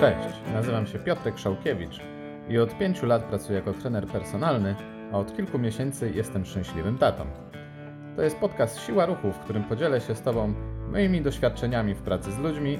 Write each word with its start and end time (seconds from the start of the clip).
Cześć, 0.00 0.36
nazywam 0.52 0.86
się 0.86 0.98
Piotrek 0.98 1.38
Szałkiewicz 1.38 2.00
i 2.48 2.58
od 2.58 2.78
pięciu 2.78 3.06
lat 3.06 3.24
pracuję 3.24 3.58
jako 3.58 3.72
trener 3.72 4.06
personalny, 4.06 4.74
a 5.12 5.18
od 5.18 5.36
kilku 5.36 5.58
miesięcy 5.58 6.12
jestem 6.14 6.46
szczęśliwym 6.46 6.98
tatą. 6.98 7.24
To 8.16 8.22
jest 8.22 8.36
podcast 8.36 8.80
Siła 8.80 9.06
Ruchu, 9.06 9.32
w 9.32 9.38
którym 9.38 9.64
podzielę 9.64 10.00
się 10.00 10.14
z 10.14 10.22
Tobą 10.22 10.54
moimi 10.92 11.20
doświadczeniami 11.22 11.94
w 11.94 12.02
pracy 12.02 12.32
z 12.32 12.38
ludźmi, 12.38 12.78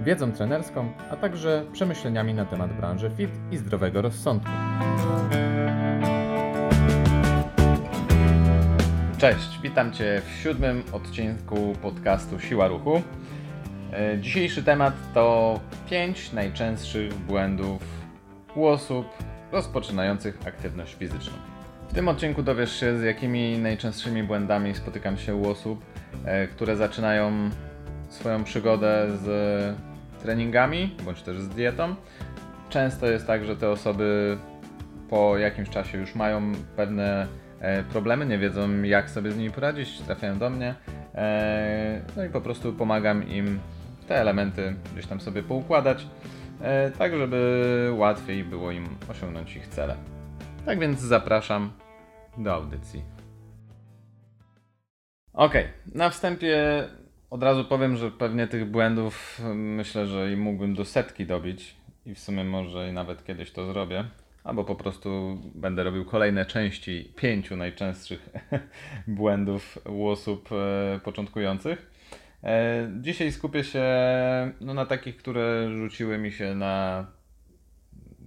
wiedzą 0.00 0.32
trenerską, 0.32 0.92
a 1.10 1.16
także 1.16 1.64
przemyśleniami 1.72 2.34
na 2.34 2.44
temat 2.44 2.72
branży 2.72 3.10
fit 3.16 3.30
i 3.50 3.56
zdrowego 3.56 4.02
rozsądku. 4.02 4.50
Cześć, 9.18 9.60
witam 9.62 9.92
Cię 9.92 10.22
w 10.26 10.30
siódmym 10.42 10.82
odcinku 10.92 11.72
podcastu 11.82 12.40
Siła 12.40 12.68
Ruchu. 12.68 13.02
E, 13.94 14.18
Dzisiejszy 14.20 14.62
temat 14.62 14.94
to 15.14 15.60
5 15.90 16.32
najczęstszych 16.32 17.14
błędów 17.14 17.82
u 18.54 18.66
osób 18.66 19.06
rozpoczynających 19.52 20.38
aktywność 20.46 20.94
fizyczną. 20.94 21.32
W 21.88 21.94
tym 21.94 22.08
odcinku 22.08 22.42
dowiesz 22.42 22.80
się, 22.80 22.98
z 22.98 23.02
jakimi 23.02 23.58
najczęstszymi 23.58 24.22
błędami 24.22 24.74
spotykam 24.74 25.16
się 25.16 25.34
u 25.34 25.50
osób, 25.50 25.84
e, 26.24 26.46
które 26.46 26.76
zaczynają 26.76 27.50
swoją 28.08 28.44
przygodę 28.44 29.06
z 29.24 29.76
treningami 30.22 30.96
bądź 31.04 31.22
też 31.22 31.40
z 31.40 31.48
dietą. 31.48 31.94
Często 32.70 33.06
jest 33.06 33.26
tak, 33.26 33.44
że 33.44 33.56
te 33.56 33.70
osoby 33.70 34.38
po 35.10 35.38
jakimś 35.38 35.70
czasie 35.70 35.98
już 35.98 36.14
mają 36.14 36.52
pewne 36.76 37.26
e, 37.60 37.82
problemy, 37.82 38.26
nie 38.26 38.38
wiedzą 38.38 38.82
jak 38.82 39.10
sobie 39.10 39.30
z 39.30 39.36
nimi 39.36 39.50
poradzić, 39.50 40.00
trafiają 40.00 40.38
do 40.38 40.50
mnie. 40.50 40.74
No 42.16 42.24
i 42.24 42.28
po 42.28 42.40
prostu 42.40 42.72
pomagam 42.72 43.28
im 43.28 43.58
te 44.04 44.20
elementy 44.20 44.76
gdzieś 44.92 45.06
tam 45.06 45.20
sobie 45.20 45.42
poukładać, 45.42 46.06
e, 46.60 46.90
tak 46.90 47.16
żeby 47.16 47.90
łatwiej 47.96 48.44
było 48.44 48.70
im 48.70 48.88
osiągnąć 49.10 49.56
ich 49.56 49.68
cele. 49.68 49.96
Tak 50.66 50.78
więc 50.78 51.00
zapraszam 51.00 51.72
do 52.38 52.54
audycji. 52.54 53.02
Ok, 55.32 55.54
na 55.94 56.10
wstępie 56.10 56.84
od 57.30 57.42
razu 57.42 57.64
powiem, 57.64 57.96
że 57.96 58.10
pewnie 58.10 58.46
tych 58.46 58.70
błędów 58.70 59.40
mm, 59.40 59.74
myślę, 59.74 60.06
że 60.06 60.32
i 60.32 60.36
mógłbym 60.36 60.74
do 60.74 60.84
setki 60.84 61.26
dobić 61.26 61.76
i 62.06 62.14
w 62.14 62.18
sumie 62.18 62.44
może 62.44 62.88
i 62.88 62.92
nawet 62.92 63.24
kiedyś 63.24 63.50
to 63.50 63.72
zrobię. 63.72 64.04
Albo 64.44 64.64
po 64.64 64.74
prostu 64.74 65.38
będę 65.54 65.84
robił 65.84 66.04
kolejne 66.04 66.46
części 66.46 67.12
pięciu 67.16 67.56
najczęstszych 67.56 68.30
błędów 69.06 69.78
u 69.88 70.08
osób 70.08 70.48
e, 70.52 71.00
początkujących. 71.04 71.93
E, 72.44 72.88
Dzisiaj 73.00 73.32
skupię 73.32 73.64
się 73.64 73.84
no, 74.60 74.74
na 74.74 74.86
takich, 74.86 75.16
które 75.16 75.70
rzuciły 75.76 76.18
mi 76.18 76.32
się 76.32 76.54
na. 76.54 77.06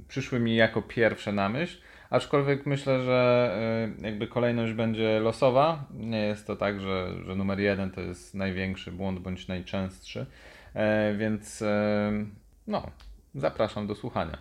przyszły 0.08 0.40
mi 0.40 0.56
jako 0.56 0.82
pierwsze 0.82 1.32
na 1.32 1.50
myśl. 1.50 1.82
Aczkolwiek 2.10 2.66
myślę, 2.66 3.04
że 3.04 3.52
e, 4.02 4.08
jakby 4.08 4.28
kolejność 4.28 4.74
będzie 4.74 5.20
losowa. 5.20 5.86
Nie 5.94 6.20
jest 6.22 6.48
to 6.48 6.56
tak, 6.56 6.82
że, 6.82 7.24
że 7.26 7.36
numer 7.36 7.60
jeden 7.60 7.92
to 7.92 8.02
jest 8.02 8.36
największy 8.36 8.92
błąd 8.92 9.20
bądź 9.20 9.48
najczęstszy. 9.48 10.26
E, 10.74 11.14
Więc 11.18 11.64
no, 12.68 12.92
zapraszam 13.36 13.88
do 13.88 13.96
słuchania. 13.96 14.38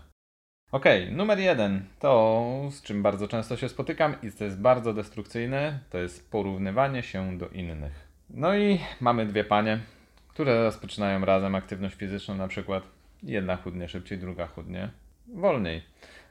Ok, 0.73 0.85
numer 1.13 1.39
jeden 1.39 1.85
to, 1.99 2.69
z 2.71 2.83
czym 2.83 3.03
bardzo 3.03 3.29
często 3.29 3.57
się 3.57 3.69
spotykam 3.69 4.15
i 4.23 4.33
to 4.33 4.45
jest 4.45 4.61
bardzo 4.61 4.95
destrukcyjne, 4.95 5.81
to 5.91 5.99
jest 5.99 6.31
porównywanie 6.31 7.03
się 7.03 7.39
do 7.39 7.49
innych. 7.49 8.06
No 8.31 8.57
i 8.57 8.79
mamy 9.01 9.27
dwie 9.27 9.45
panie, 9.45 9.79
które 10.29 10.65
rozpoczynają 10.65 11.25
razem 11.25 11.55
aktywność 11.55 11.95
fizyczną 11.95 12.35
na 12.35 12.49
przykład. 12.49 12.83
Jedna 13.23 13.57
chudnie 13.57 13.89
szybciej, 13.89 14.19
druga 14.19 14.47
chudnie 14.47 14.91
wolniej. 15.35 15.83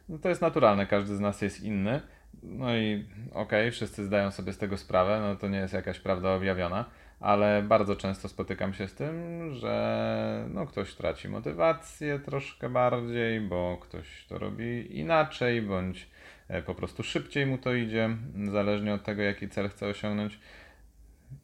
No 0.09 0.17
to 0.17 0.29
jest 0.29 0.41
naturalne, 0.41 0.85
każdy 0.85 1.15
z 1.15 1.19
nas 1.19 1.41
jest 1.41 1.63
inny. 1.63 2.01
No 2.43 2.77
i 2.77 3.05
okej, 3.33 3.71
wszyscy 3.71 4.05
zdają 4.05 4.31
sobie 4.31 4.53
z 4.53 4.57
tego 4.57 4.77
sprawę, 4.77 5.19
no 5.21 5.35
to 5.35 5.47
nie 5.47 5.57
jest 5.57 5.73
jakaś 5.73 5.99
prawda 5.99 6.33
objawiona, 6.33 6.85
ale 7.19 7.63
bardzo 7.63 7.95
często 7.95 8.27
spotykam 8.27 8.73
się 8.73 8.87
z 8.87 8.93
tym, 8.93 9.49
że 9.53 10.45
no 10.49 10.65
ktoś 10.65 10.95
traci 10.95 11.29
motywację 11.29 12.19
troszkę 12.19 12.69
bardziej, 12.69 13.41
bo 13.41 13.77
ktoś 13.81 14.25
to 14.29 14.39
robi 14.39 14.99
inaczej, 14.99 15.61
bądź 15.61 16.07
e, 16.47 16.61
po 16.61 16.75
prostu 16.75 17.03
szybciej 17.03 17.45
mu 17.45 17.57
to 17.57 17.73
idzie, 17.73 18.09
zależnie 18.51 18.93
od 18.93 19.03
tego, 19.03 19.21
jaki 19.21 19.49
cel 19.49 19.69
chce 19.69 19.87
osiągnąć 19.87 20.39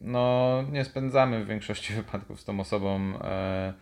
no, 0.02 0.64
nie 0.72 0.86
spędzamy 0.86 1.46
w 1.46 1.48
większości 1.48 1.94
wypadków 2.04 2.42
z 2.42 2.46
tą 2.46 2.60
osobą 2.60 3.00
e, 3.22 3.74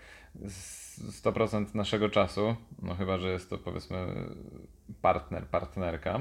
z- 0.46 1.24
100% 1.24 1.76
naszego 1.76 2.10
czasu, 2.10 2.56
no 2.82 2.96
chyba, 2.96 3.18
że 3.18 3.30
jest 3.30 3.50
to 3.50 3.58
powiedzmy 3.58 3.98
partner, 5.02 5.48
partnerka. 5.48 6.20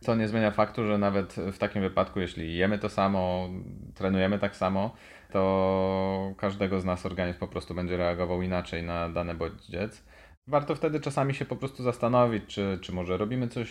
Co 0.00 0.14
nie 0.14 0.28
zmienia 0.28 0.50
faktu, 0.50 0.86
że 0.86 0.98
nawet 0.98 1.32
w 1.52 1.58
takim 1.58 1.82
wypadku, 1.82 2.20
jeśli 2.20 2.56
jemy 2.56 2.78
to 2.78 2.88
samo, 2.88 3.48
trenujemy 3.94 4.38
tak 4.38 4.56
samo, 4.56 4.94
to 5.32 6.34
każdego 6.38 6.80
z 6.80 6.84
nas 6.84 7.06
organizm 7.06 7.38
po 7.38 7.48
prostu 7.48 7.74
będzie 7.74 7.96
reagował 7.96 8.42
inaczej 8.42 8.82
na 8.82 9.08
dany 9.08 9.34
bodziec. 9.34 10.04
Warto 10.46 10.74
wtedy 10.74 11.00
czasami 11.00 11.34
się 11.34 11.44
po 11.44 11.56
prostu 11.56 11.82
zastanowić, 11.82 12.44
czy, 12.46 12.78
czy 12.82 12.92
może 12.92 13.16
robimy 13.16 13.48
coś 13.48 13.68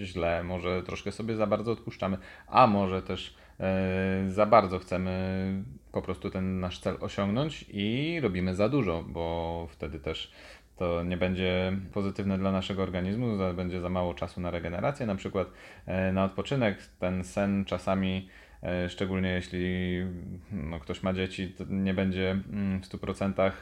źle, 0.00 0.42
może 0.44 0.82
troszkę 0.82 1.12
sobie 1.12 1.36
za 1.36 1.46
bardzo 1.46 1.72
odpuszczamy, 1.72 2.18
a 2.46 2.66
może 2.66 3.02
też 3.02 3.36
za 4.28 4.46
bardzo 4.46 4.78
chcemy 4.78 5.64
po 5.92 6.02
prostu 6.02 6.30
ten 6.30 6.60
nasz 6.60 6.78
cel 6.78 6.96
osiągnąć 7.00 7.64
i 7.68 8.18
robimy 8.22 8.54
za 8.54 8.68
dużo, 8.68 9.04
bo 9.08 9.66
wtedy 9.70 10.00
też 10.00 10.32
to 10.76 11.04
nie 11.04 11.16
będzie 11.16 11.72
pozytywne 11.92 12.38
dla 12.38 12.52
naszego 12.52 12.82
organizmu, 12.82 13.26
będzie 13.56 13.80
za 13.80 13.88
mało 13.88 14.14
czasu 14.14 14.40
na 14.40 14.50
regenerację, 14.50 15.06
na 15.06 15.14
przykład 15.14 15.48
e, 15.86 16.12
na 16.12 16.24
odpoczynek. 16.24 16.78
Ten 16.98 17.24
sen 17.24 17.64
czasami, 17.64 18.28
e, 18.62 18.88
szczególnie 18.88 19.28
jeśli 19.28 19.96
no, 20.52 20.80
ktoś 20.80 21.02
ma 21.02 21.12
dzieci, 21.12 21.54
nie 21.68 21.94
będzie 21.94 22.30
mm, 22.30 22.80
w 22.80 22.88
100% 22.88 23.52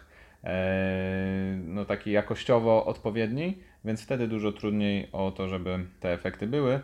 e, 0.44 1.58
no, 1.66 1.84
taki 1.84 2.10
jakościowo 2.10 2.86
odpowiedni, 2.86 3.58
więc 3.84 4.02
wtedy 4.02 4.28
dużo 4.28 4.52
trudniej 4.52 5.08
o 5.12 5.30
to, 5.30 5.48
żeby 5.48 5.78
te 6.00 6.12
efekty 6.12 6.46
były. 6.46 6.80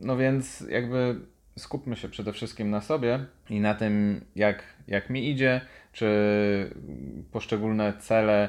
No 0.00 0.16
więc 0.16 0.60
jakby 0.70 1.16
skupmy 1.58 1.96
się 1.96 2.08
przede 2.08 2.32
wszystkim 2.32 2.70
na 2.70 2.80
sobie 2.80 3.24
i 3.50 3.60
na 3.60 3.74
tym, 3.74 4.24
jak, 4.36 4.62
jak 4.88 5.10
mi 5.10 5.30
idzie, 5.30 5.60
czy 5.92 6.06
poszczególne 7.32 7.92
cele, 8.00 8.48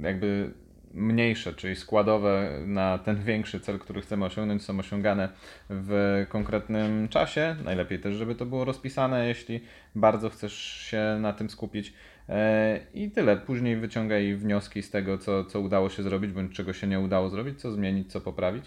jakby 0.00 0.50
mniejsze, 0.96 1.54
czyli 1.54 1.76
składowe 1.76 2.60
na 2.66 2.98
ten 2.98 3.22
większy 3.22 3.60
cel, 3.60 3.78
który 3.78 4.00
chcemy 4.00 4.24
osiągnąć, 4.24 4.62
są 4.62 4.78
osiągane 4.78 5.28
w 5.70 6.24
konkretnym 6.28 7.08
czasie. 7.08 7.56
Najlepiej 7.64 7.98
też, 7.98 8.14
żeby 8.14 8.34
to 8.34 8.46
było 8.46 8.64
rozpisane, 8.64 9.28
jeśli 9.28 9.60
bardzo 9.94 10.30
chcesz 10.30 10.54
się 10.62 11.18
na 11.20 11.32
tym 11.32 11.50
skupić. 11.50 11.92
E, 12.28 12.80
I 12.94 13.10
tyle. 13.10 13.36
Później 13.36 13.76
wyciągaj 13.76 14.34
wnioski 14.34 14.82
z 14.82 14.90
tego, 14.90 15.18
co, 15.18 15.44
co 15.44 15.60
udało 15.60 15.90
się 15.90 16.02
zrobić, 16.02 16.32
bądź 16.32 16.52
czego 16.52 16.72
się 16.72 16.86
nie 16.86 17.00
udało 17.00 17.30
zrobić, 17.30 17.60
co 17.60 17.72
zmienić, 17.72 18.12
co 18.12 18.20
poprawić, 18.20 18.64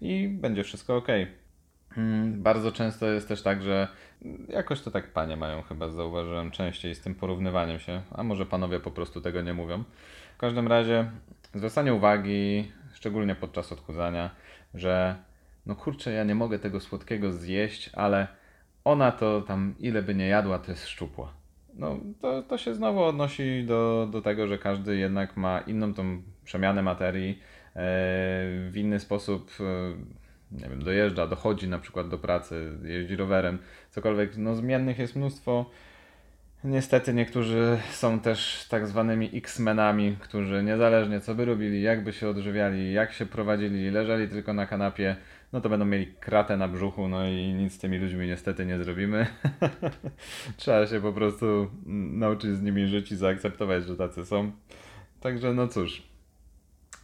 i 0.00 0.28
będzie 0.28 0.64
wszystko 0.64 0.96
ok. 0.96 1.08
Mm, 1.96 2.42
Bardzo 2.42 2.72
często 2.72 3.06
jest 3.06 3.28
też 3.28 3.42
tak, 3.42 3.62
że 3.62 3.88
jakoś 4.48 4.80
to 4.80 4.90
tak 4.90 5.12
panie 5.12 5.36
mają 5.36 5.62
chyba, 5.62 5.88
zauważyłem 5.88 6.50
częściej 6.50 6.94
z 6.94 7.00
tym 7.00 7.14
porównywaniem 7.14 7.78
się, 7.78 8.02
a 8.10 8.22
może 8.22 8.46
panowie 8.46 8.80
po 8.80 8.90
prostu 8.90 9.20
tego 9.20 9.42
nie 9.42 9.54
mówią. 9.54 9.84
W 10.34 10.38
każdym 10.38 10.68
razie 10.68 11.10
zwracanie 11.54 11.94
uwagi, 11.94 12.72
szczególnie 12.94 13.34
podczas 13.34 13.72
odchudzania, 13.72 14.30
że 14.74 15.16
no 15.66 15.74
kurczę, 15.76 16.12
ja 16.12 16.24
nie 16.24 16.34
mogę 16.34 16.58
tego 16.58 16.80
słodkiego 16.80 17.32
zjeść, 17.32 17.90
ale 17.94 18.26
ona 18.84 19.12
to 19.12 19.40
tam 19.40 19.74
ile 19.78 20.02
by 20.02 20.14
nie 20.14 20.28
jadła, 20.28 20.58
to 20.58 20.70
jest 20.70 20.88
szczupła. 20.88 21.32
No 21.74 21.96
to, 22.20 22.42
to 22.42 22.58
się 22.58 22.74
znowu 22.74 23.02
odnosi 23.02 23.64
do, 23.66 24.08
do 24.10 24.22
tego, 24.22 24.46
że 24.46 24.58
każdy 24.58 24.96
jednak 24.96 25.36
ma 25.36 25.60
inną 25.60 25.94
tą 25.94 26.22
przemianę 26.44 26.82
materii, 26.82 27.30
e, 27.30 27.38
w 28.70 28.72
inny 28.74 29.00
sposób 29.00 29.50
e, 29.60 29.64
nie 30.52 30.68
wiem, 30.68 30.84
dojeżdża, 30.84 31.26
dochodzi 31.26 31.68
na 31.68 31.78
przykład 31.78 32.08
do 32.08 32.18
pracy, 32.18 32.72
jeździ 32.84 33.16
rowerem, 33.16 33.58
cokolwiek. 33.90 34.36
No 34.36 34.54
zmiennych 34.54 34.98
jest 34.98 35.16
mnóstwo. 35.16 35.70
Niestety 36.64 37.14
niektórzy 37.14 37.78
są 37.90 38.20
też 38.20 38.66
tak 38.68 38.86
zwanymi 38.86 39.30
X-menami, 39.34 40.16
którzy 40.20 40.62
niezależnie 40.62 41.20
co 41.20 41.34
by 41.34 41.44
robili, 41.44 41.82
jak 41.82 42.04
by 42.04 42.12
się 42.12 42.28
odżywiali, 42.28 42.92
jak 42.92 43.12
się 43.12 43.26
prowadzili, 43.26 43.90
leżeli 43.90 44.28
tylko 44.28 44.52
na 44.52 44.66
kanapie, 44.66 45.16
no 45.52 45.60
to 45.60 45.68
będą 45.68 45.84
mieli 45.84 46.06
kratę 46.06 46.56
na 46.56 46.68
brzuchu, 46.68 47.08
no 47.08 47.26
i 47.26 47.54
nic 47.54 47.72
z 47.72 47.78
tymi 47.78 47.98
ludźmi 47.98 48.26
niestety 48.26 48.66
nie 48.66 48.78
zrobimy. 48.78 49.26
Trzeba 50.56 50.86
się 50.86 51.00
po 51.00 51.12
prostu 51.12 51.70
nauczyć 52.12 52.50
z 52.50 52.62
nimi 52.62 52.86
żyć 52.86 53.12
i 53.12 53.16
zaakceptować, 53.16 53.84
że 53.84 53.96
tacy 53.96 54.26
są. 54.26 54.52
Także 55.20 55.54
no 55.54 55.68
cóż, 55.68 56.02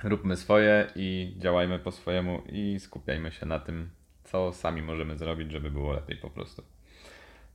róbmy 0.04 0.36
swoje 0.36 0.86
i 0.96 1.34
działajmy 1.38 1.78
po 1.78 1.92
swojemu 1.92 2.42
i 2.52 2.80
skupiajmy 2.80 3.32
się 3.32 3.46
na 3.46 3.58
tym, 3.58 3.90
co 4.24 4.52
sami 4.52 4.82
możemy 4.82 5.18
zrobić, 5.18 5.52
żeby 5.52 5.70
było 5.70 5.92
lepiej 5.92 6.16
po 6.16 6.30
prostu. 6.30 6.62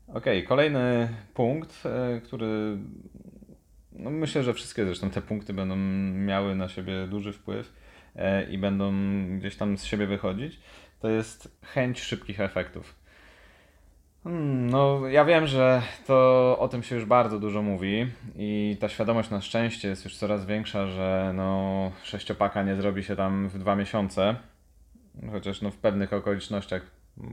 Ok, 0.07 0.25
kolejny 0.47 1.09
punkt, 1.33 1.85
e, 1.85 2.21
który 2.21 2.77
no 3.91 4.09
myślę, 4.09 4.43
że 4.43 4.53
wszystkie 4.53 4.85
zresztą 4.85 5.09
te 5.09 5.21
punkty 5.21 5.53
będą 5.53 5.75
miały 6.25 6.55
na 6.55 6.69
siebie 6.69 7.07
duży 7.07 7.33
wpływ 7.33 7.73
e, 8.15 8.51
i 8.51 8.57
będą 8.57 8.93
gdzieś 9.39 9.55
tam 9.55 9.77
z 9.77 9.83
siebie 9.83 10.07
wychodzić, 10.07 10.59
to 10.99 11.09
jest 11.09 11.57
chęć 11.61 12.01
szybkich 12.01 12.39
efektów. 12.39 13.02
Hmm, 14.23 14.69
no, 14.69 15.07
ja 15.07 15.25
wiem, 15.25 15.47
że 15.47 15.81
to 16.07 16.57
o 16.59 16.67
tym 16.67 16.83
się 16.83 16.95
już 16.95 17.05
bardzo 17.05 17.39
dużo 17.39 17.61
mówi 17.61 18.07
i 18.35 18.77
ta 18.79 18.89
świadomość 18.89 19.29
na 19.29 19.41
szczęście 19.41 19.87
jest 19.87 20.05
już 20.05 20.17
coraz 20.17 20.45
większa, 20.45 20.87
że 20.87 21.31
no, 21.35 21.91
sześciopaka 22.03 22.63
nie 22.63 22.75
zrobi 22.75 23.03
się 23.03 23.15
tam 23.15 23.49
w 23.49 23.59
dwa 23.59 23.75
miesiące, 23.75 24.35
chociaż 25.31 25.61
no, 25.61 25.71
w 25.71 25.77
pewnych 25.77 26.13
okolicznościach 26.13 26.81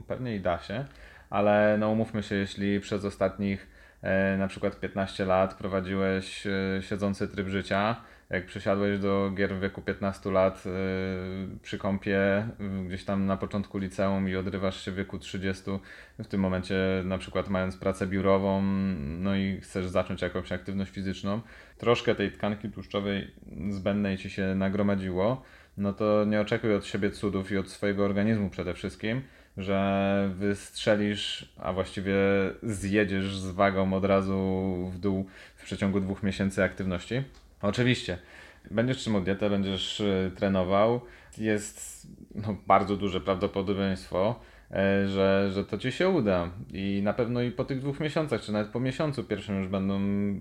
pewnie 0.07 0.35
i 0.35 0.39
da 0.39 0.59
się, 0.59 0.85
ale 1.29 1.77
no, 1.79 1.89
umówmy 1.89 2.23
się, 2.23 2.35
jeśli 2.35 2.79
przez 2.79 3.05
ostatnich 3.05 3.69
e, 4.01 4.37
na 4.37 4.47
przykład 4.47 4.79
15 4.79 5.25
lat 5.25 5.53
prowadziłeś 5.53 6.47
e, 6.47 6.81
siedzący 6.81 7.27
tryb 7.27 7.47
życia, 7.47 7.95
jak 8.31 8.45
przysiadłeś 8.45 8.99
do 8.99 9.31
gier 9.35 9.55
w 9.55 9.61
wieku 9.61 9.81
15 9.81 10.31
lat 10.31 10.65
yy, 10.65 10.71
przy 11.61 11.77
kąpie 11.77 12.47
yy, 12.59 12.87
gdzieś 12.87 13.05
tam 13.05 13.25
na 13.25 13.37
początku 13.37 13.77
liceum 13.77 14.29
i 14.29 14.35
odrywasz 14.35 14.85
się 14.85 14.91
w 14.91 14.95
wieku 14.95 15.19
30, 15.19 15.63
w 16.19 16.27
tym 16.27 16.41
momencie 16.41 16.75
na 17.05 17.17
przykład 17.17 17.49
mając 17.49 17.77
pracę 17.77 18.07
biurową, 18.07 18.61
no 18.97 19.35
i 19.35 19.59
chcesz 19.61 19.87
zacząć 19.87 20.21
jakąś 20.21 20.51
aktywność 20.51 20.91
fizyczną, 20.91 21.41
troszkę 21.77 22.15
tej 22.15 22.31
tkanki 22.31 22.69
tłuszczowej 22.69 23.31
zbędnej 23.69 24.17
ci 24.17 24.29
się 24.29 24.55
nagromadziło, 24.55 25.43
no 25.77 25.93
to 25.93 26.25
nie 26.25 26.41
oczekuj 26.41 26.75
od 26.75 26.85
siebie 26.85 27.11
cudów 27.11 27.51
i 27.51 27.57
od 27.57 27.69
swojego 27.69 28.05
organizmu 28.05 28.49
przede 28.49 28.73
wszystkim, 28.73 29.21
że 29.57 30.29
wystrzelisz, 30.35 31.53
a 31.57 31.73
właściwie 31.73 32.15
zjedziesz 32.63 33.37
z 33.37 33.51
wagą 33.51 33.93
od 33.93 34.05
razu 34.05 34.91
w 34.93 34.99
dół 34.99 35.25
w 35.55 35.63
przeciągu 35.63 35.99
dwóch 35.99 36.23
miesięcy 36.23 36.63
aktywności 36.63 37.23
Oczywiście. 37.61 38.17
Będziesz 38.71 38.97
trzymał 38.97 39.21
dietę, 39.21 39.49
będziesz 39.49 39.99
y, 39.99 40.31
trenował. 40.35 41.01
Jest 41.37 42.07
no, 42.35 42.55
bardzo 42.67 42.97
duże 42.97 43.21
prawdopodobieństwo, 43.21 44.39
e, 44.71 45.07
że, 45.07 45.49
że 45.53 45.65
to 45.65 45.77
ci 45.77 45.91
się 45.91 46.09
uda. 46.09 46.49
I 46.73 47.01
na 47.03 47.13
pewno 47.13 47.41
i 47.41 47.51
po 47.51 47.65
tych 47.65 47.79
dwóch 47.79 47.99
miesiącach, 47.99 48.41
czy 48.41 48.51
nawet 48.51 48.67
po 48.67 48.79
miesiącu 48.79 49.23
pierwszym 49.23 49.57
już 49.57 49.67
będą 49.67 49.99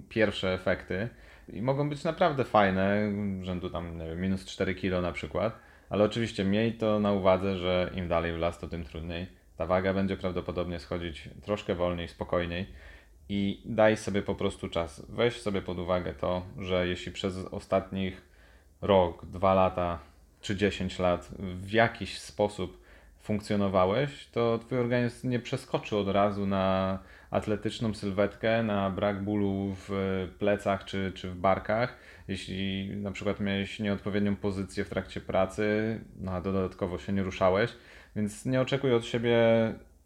pierwsze 0.09 0.55
efekty. 0.55 1.09
I 1.53 1.63
mogą 1.63 1.89
być 1.89 2.05
naprawdę 2.05 2.45
fajne, 2.45 3.13
rzędu 3.43 3.71
tam, 3.71 3.99
nie 3.99 4.07
wiem, 4.07 4.21
minus 4.21 4.47
4 4.47 4.75
kilo 4.75 5.01
na 5.01 5.13
przykład. 5.13 5.59
Ale 5.91 6.05
oczywiście 6.05 6.45
miej 6.45 6.73
to 6.73 7.01
na 7.01 7.13
uwadze, 7.13 7.57
że 7.57 7.91
im 7.95 8.09
dalej 8.09 8.33
w 8.33 8.39
las, 8.39 8.59
to 8.59 8.69
tym 8.69 8.85
trudniej. 8.85 9.27
Ta 9.57 9.67
waga 9.67 9.95
będzie 9.95 10.17
prawdopodobnie 10.17 10.79
schodzić 10.79 11.29
troszkę 11.43 11.75
wolniej, 11.75 12.09
spokojniej 12.09 12.67
i 13.31 13.63
daj 13.65 13.97
sobie 13.97 14.23
po 14.23 14.35
prostu 14.35 14.69
czas. 14.69 15.07
Weź 15.09 15.41
sobie 15.41 15.63
pod 15.63 15.79
uwagę 15.79 16.13
to, 16.13 16.43
że 16.59 16.89
jeśli 16.89 17.13
przez 17.13 17.37
ostatnich 17.37 18.23
rok, 18.81 19.27
dwa 19.27 19.55
lata 19.55 19.99
czy 20.41 20.57
10 20.57 20.99
lat 20.99 21.29
w 21.39 21.71
jakiś 21.71 22.19
sposób 22.19 22.81
funkcjonowałeś, 23.21 24.29
to 24.33 24.59
twój 24.59 24.79
organizm 24.79 25.31
nie 25.31 25.39
przeskoczy 25.39 25.97
od 25.97 26.09
razu 26.09 26.47
na 26.47 26.99
atletyczną 27.31 27.95
sylwetkę, 27.95 28.63
na 28.63 28.91
brak 28.91 29.25
bólu 29.25 29.75
w 29.89 29.91
plecach 30.39 30.85
czy, 30.85 31.13
czy 31.15 31.31
w 31.31 31.37
barkach. 31.37 31.97
Jeśli 32.29 32.91
na 32.97 33.13
przykład 33.13 33.41
miałeś 33.41 33.81
nieodpowiednią 33.81 34.37
pozycję 34.37 34.85
w 34.85 34.89
trakcie 34.89 35.21
pracy, 35.21 36.01
no 36.21 36.33
a 36.33 36.41
dodatkowo 36.41 36.99
się 36.99 37.13
nie 37.13 37.23
ruszałeś, 37.23 37.71
więc 38.17 38.47
nie 38.47 38.61
oczekuj 38.61 38.95
od 38.95 39.05
siebie 39.05 39.39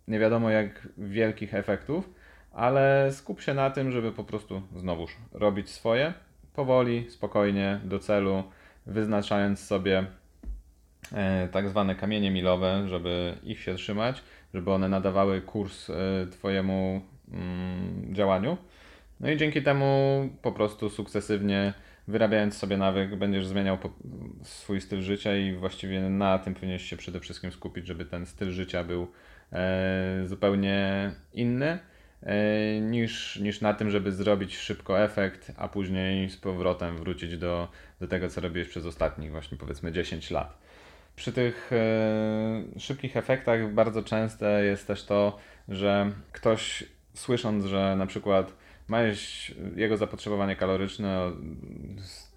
nie 0.09 0.19
wiadomo 0.19 0.51
jak 0.51 0.89
wielkich 0.99 1.55
efektów, 1.55 2.11
ale 2.55 3.13
skup 3.13 3.41
się 3.41 3.55
na 3.55 3.71
tym, 3.71 3.91
żeby 3.91 4.13
po 4.13 4.25
prostu 4.25 4.63
znowuż 4.77 5.17
robić 5.33 5.71
swoje 5.71 6.13
powoli, 6.55 7.11
spokojnie, 7.11 7.81
do 7.85 7.99
celu, 7.99 8.43
wyznaczając 8.87 9.61
sobie 9.61 10.05
e, 11.13 11.49
tak 11.49 11.69
zwane 11.69 11.95
kamienie 11.95 12.31
milowe, 12.31 12.89
żeby 12.89 13.35
ich 13.43 13.61
się 13.61 13.75
trzymać, 13.75 14.23
żeby 14.55 14.73
one 14.73 14.89
nadawały 14.89 15.41
kurs 15.41 15.91
e, 15.91 15.95
Twojemu 16.31 17.01
mm, 17.33 18.15
działaniu. 18.15 18.57
No 19.21 19.31
i 19.31 19.37
dzięki 19.37 19.63
temu 19.63 20.29
po 20.43 20.53
prostu 20.53 20.91
sukcesywnie 20.91 21.73
wyrabiając 22.09 22.57
sobie 22.57 22.77
nawyk, 22.77 23.17
będziesz 23.17 23.47
zmieniał 23.47 23.79
swój 24.43 24.81
styl 24.81 25.01
życia 25.01 25.37
i 25.37 25.53
właściwie 25.53 26.01
na 26.01 26.39
tym 26.39 26.55
powinieneś 26.55 26.83
się 26.83 26.97
przede 26.97 27.21
wszystkim 27.21 27.53
skupić, 27.53 27.87
żeby 27.87 28.05
ten 28.05 28.27
styl 28.27 28.51
życia 28.51 28.85
był 28.85 29.09
e, 29.53 30.21
zupełnie 30.25 31.11
inny 31.33 31.79
niż, 32.81 33.37
niż 33.37 33.61
na 33.61 33.75
tym, 33.75 33.91
żeby 33.91 34.13
zrobić 34.13 34.57
szybko 34.59 35.03
efekt, 35.03 35.53
a 35.57 35.69
później 35.69 36.31
z 36.31 36.37
powrotem 36.37 36.97
wrócić 36.97 37.39
do, 37.39 37.69
do 38.01 38.09
tego, 38.09 38.29
co 38.29 38.41
robiłeś 38.41 38.69
przez 38.69 38.87
ostatnich 38.87 39.31
właśnie 39.31 39.59
powiedzmy 39.59 39.93
10 39.93 40.31
lat. 40.31 40.59
Przy 41.17 41.33
tych 41.33 41.71
e, 41.73 42.81
szybkich 42.81 43.17
efektach 43.17 43.73
bardzo 43.73 44.03
częste 44.03 44.65
jest 44.65 44.87
też 44.87 45.05
to, 45.05 45.39
że 45.69 46.13
ktoś 46.33 46.85
słysząc, 47.15 47.65
że 47.65 47.97
na 47.97 48.07
przykład 48.07 48.53
masz 48.89 49.55
jego 49.77 49.97
zapotrzebowanie 49.97 50.57
kaloryczne, 50.57 51.33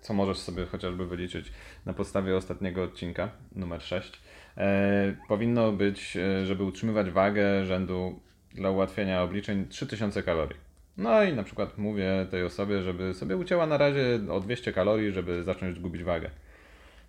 co 0.02 0.14
możesz 0.14 0.38
sobie 0.38 0.66
chociażby 0.66 1.06
wyliczyć 1.06 1.52
na 1.86 1.94
podstawie 1.94 2.36
ostatniego 2.36 2.84
odcinka, 2.84 3.30
numer 3.56 3.82
6, 3.82 4.22
e, 4.58 5.16
powinno 5.28 5.72
być, 5.72 6.18
e, 6.18 6.46
żeby 6.46 6.64
utrzymywać 6.64 7.10
wagę 7.10 7.66
rzędu 7.66 8.20
dla 8.58 8.70
ułatwienia 8.70 9.24
obliczeń 9.24 9.68
3000 9.68 10.24
kalorii. 10.24 10.58
No 10.98 11.24
i 11.24 11.34
na 11.34 11.44
przykład 11.44 11.78
mówię 11.78 12.28
tej 12.32 12.44
osobie, 12.44 12.82
żeby 12.82 13.14
sobie 13.14 13.38
ucięła 13.38 13.68
na 13.68 13.78
razie 13.78 14.20
o 14.30 14.40
200 14.40 14.74
kalorii, 14.74 15.12
żeby 15.12 15.44
zacząć 15.44 15.80
gubić 15.80 16.04
wagę. 16.04 16.30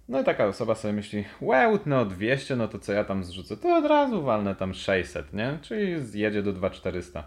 No 0.09 0.21
i 0.21 0.25
taka 0.25 0.47
osoba 0.47 0.75
sobie 0.75 0.95
myśli, 0.95 1.25
wow, 1.41 1.79
no 1.87 2.05
200, 2.05 2.57
no 2.57 2.69
to 2.69 2.79
co 2.79 2.93
ja 2.93 3.05
tam 3.05 3.25
zrzucę, 3.25 3.57
to 3.57 3.77
od 3.77 3.87
razu 3.87 4.23
walnę 4.23 4.55
tam 4.55 4.75
600, 4.75 5.33
nie? 5.33 5.59
Czyli 5.63 6.01
zjedzie 6.01 6.43
do 6.43 6.53
2400. 6.53 7.25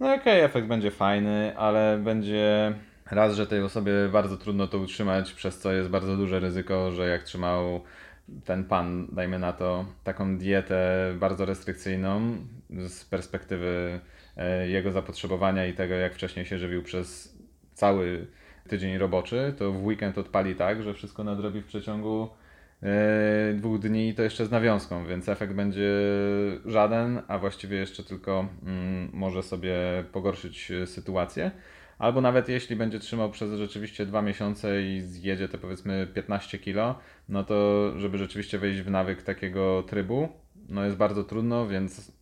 No 0.00 0.06
okej, 0.06 0.20
okay, 0.20 0.44
efekt 0.44 0.66
będzie 0.66 0.90
fajny, 0.90 1.56
ale 1.56 1.98
będzie 2.04 2.72
raz, 3.10 3.34
że 3.34 3.46
tej 3.46 3.62
osobie 3.62 3.92
bardzo 4.12 4.36
trudno 4.36 4.66
to 4.66 4.78
utrzymać, 4.78 5.32
przez 5.32 5.58
co 5.58 5.72
jest 5.72 5.88
bardzo 5.88 6.16
duże 6.16 6.40
ryzyko, 6.40 6.90
że 6.90 7.08
jak 7.08 7.22
trzymał 7.22 7.80
ten 8.44 8.64
pan, 8.64 9.08
dajmy 9.12 9.38
na 9.38 9.52
to, 9.52 9.84
taką 10.04 10.38
dietę 10.38 11.12
bardzo 11.18 11.44
restrykcyjną 11.44 12.36
z 12.70 13.04
perspektywy 13.04 14.00
e, 14.36 14.68
jego 14.68 14.92
zapotrzebowania 14.92 15.66
i 15.66 15.72
tego, 15.72 15.94
jak 15.94 16.14
wcześniej 16.14 16.46
się 16.46 16.58
żywił 16.58 16.82
przez 16.82 17.36
cały 17.74 18.26
tydzień 18.68 18.98
roboczy, 18.98 19.54
to 19.58 19.72
w 19.72 19.84
weekend 19.84 20.18
odpali 20.18 20.54
tak, 20.54 20.82
że 20.82 20.94
wszystko 20.94 21.24
nadrobi 21.24 21.62
w 21.62 21.66
przeciągu 21.66 22.28
e, 22.82 23.54
dwóch 23.54 23.78
dni 23.78 24.08
i 24.08 24.14
to 24.14 24.22
jeszcze 24.22 24.46
z 24.46 24.50
nawiązką, 24.50 25.06
więc 25.06 25.28
efekt 25.28 25.52
będzie 25.52 25.90
żaden, 26.66 27.22
a 27.28 27.38
właściwie 27.38 27.76
jeszcze 27.76 28.04
tylko 28.04 28.48
mm, 28.66 29.10
może 29.12 29.42
sobie 29.42 30.04
pogorszyć 30.12 30.72
sytuację. 30.86 31.50
Albo 32.02 32.20
nawet 32.20 32.48
jeśli 32.48 32.76
będzie 32.76 32.98
trzymał 32.98 33.30
przez 33.30 33.58
rzeczywiście 33.58 34.06
dwa 34.06 34.22
miesiące 34.22 34.82
i 34.82 35.00
zjedzie 35.00 35.48
te 35.48 35.58
powiedzmy 35.58 36.06
15 36.14 36.58
kilo, 36.58 36.98
no 37.28 37.44
to 37.44 37.92
żeby 37.98 38.18
rzeczywiście 38.18 38.58
wejść 38.58 38.80
w 38.80 38.90
nawyk 38.90 39.22
takiego 39.22 39.82
trybu, 39.82 40.28
no 40.68 40.84
jest 40.84 40.96
bardzo 40.96 41.24
trudno, 41.24 41.68
więc 41.68 42.12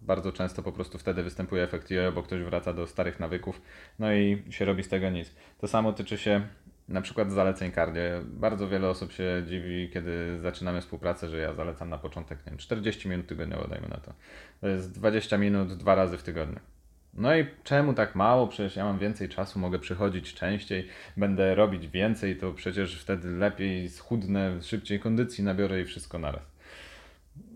bardzo 0.00 0.32
często 0.32 0.62
po 0.62 0.72
prostu 0.72 0.98
wtedy 0.98 1.22
występuje 1.22 1.62
efekt 1.62 1.90
jojo, 1.90 2.12
bo 2.12 2.22
ktoś 2.22 2.42
wraca 2.42 2.72
do 2.72 2.86
starych 2.86 3.20
nawyków, 3.20 3.62
no 3.98 4.14
i 4.14 4.42
się 4.50 4.64
robi 4.64 4.82
z 4.82 4.88
tego 4.88 5.10
nic. 5.10 5.34
To 5.58 5.68
samo 5.68 5.92
tyczy 5.92 6.18
się 6.18 6.46
na 6.88 7.00
przykład 7.00 7.32
zaleceń 7.32 7.72
cardio. 7.72 8.02
Bardzo 8.24 8.68
wiele 8.68 8.88
osób 8.88 9.12
się 9.12 9.42
dziwi, 9.46 9.90
kiedy 9.92 10.38
zaczynamy 10.40 10.80
współpracę, 10.80 11.28
że 11.28 11.38
ja 11.38 11.54
zalecam 11.54 11.88
na 11.88 11.98
początek, 11.98 12.38
nie 12.46 12.50
wiem, 12.50 12.58
40 12.58 13.08
minut 13.08 13.26
tygodniowo, 13.26 13.68
dajmy 13.68 13.88
na 13.88 13.96
to. 13.96 14.14
To 14.60 14.68
jest 14.68 14.92
20 14.92 15.38
minut 15.38 15.74
dwa 15.74 15.94
razy 15.94 16.18
w 16.18 16.22
tygodniu. 16.22 16.60
No 17.14 17.36
i 17.36 17.46
czemu 17.64 17.94
tak 17.94 18.14
mało? 18.14 18.46
Przecież 18.46 18.76
ja 18.76 18.84
mam 18.84 18.98
więcej 18.98 19.28
czasu, 19.28 19.58
mogę 19.58 19.78
przychodzić 19.78 20.34
częściej, 20.34 20.88
będę 21.16 21.54
robić 21.54 21.88
więcej, 21.88 22.36
to 22.36 22.52
przecież 22.52 23.02
wtedy 23.02 23.28
lepiej 23.28 23.88
schudnę, 23.88 24.62
szybciej 24.62 25.00
kondycji 25.00 25.44
nabiorę 25.44 25.80
i 25.80 25.84
wszystko 25.84 26.18
naraz. 26.18 26.42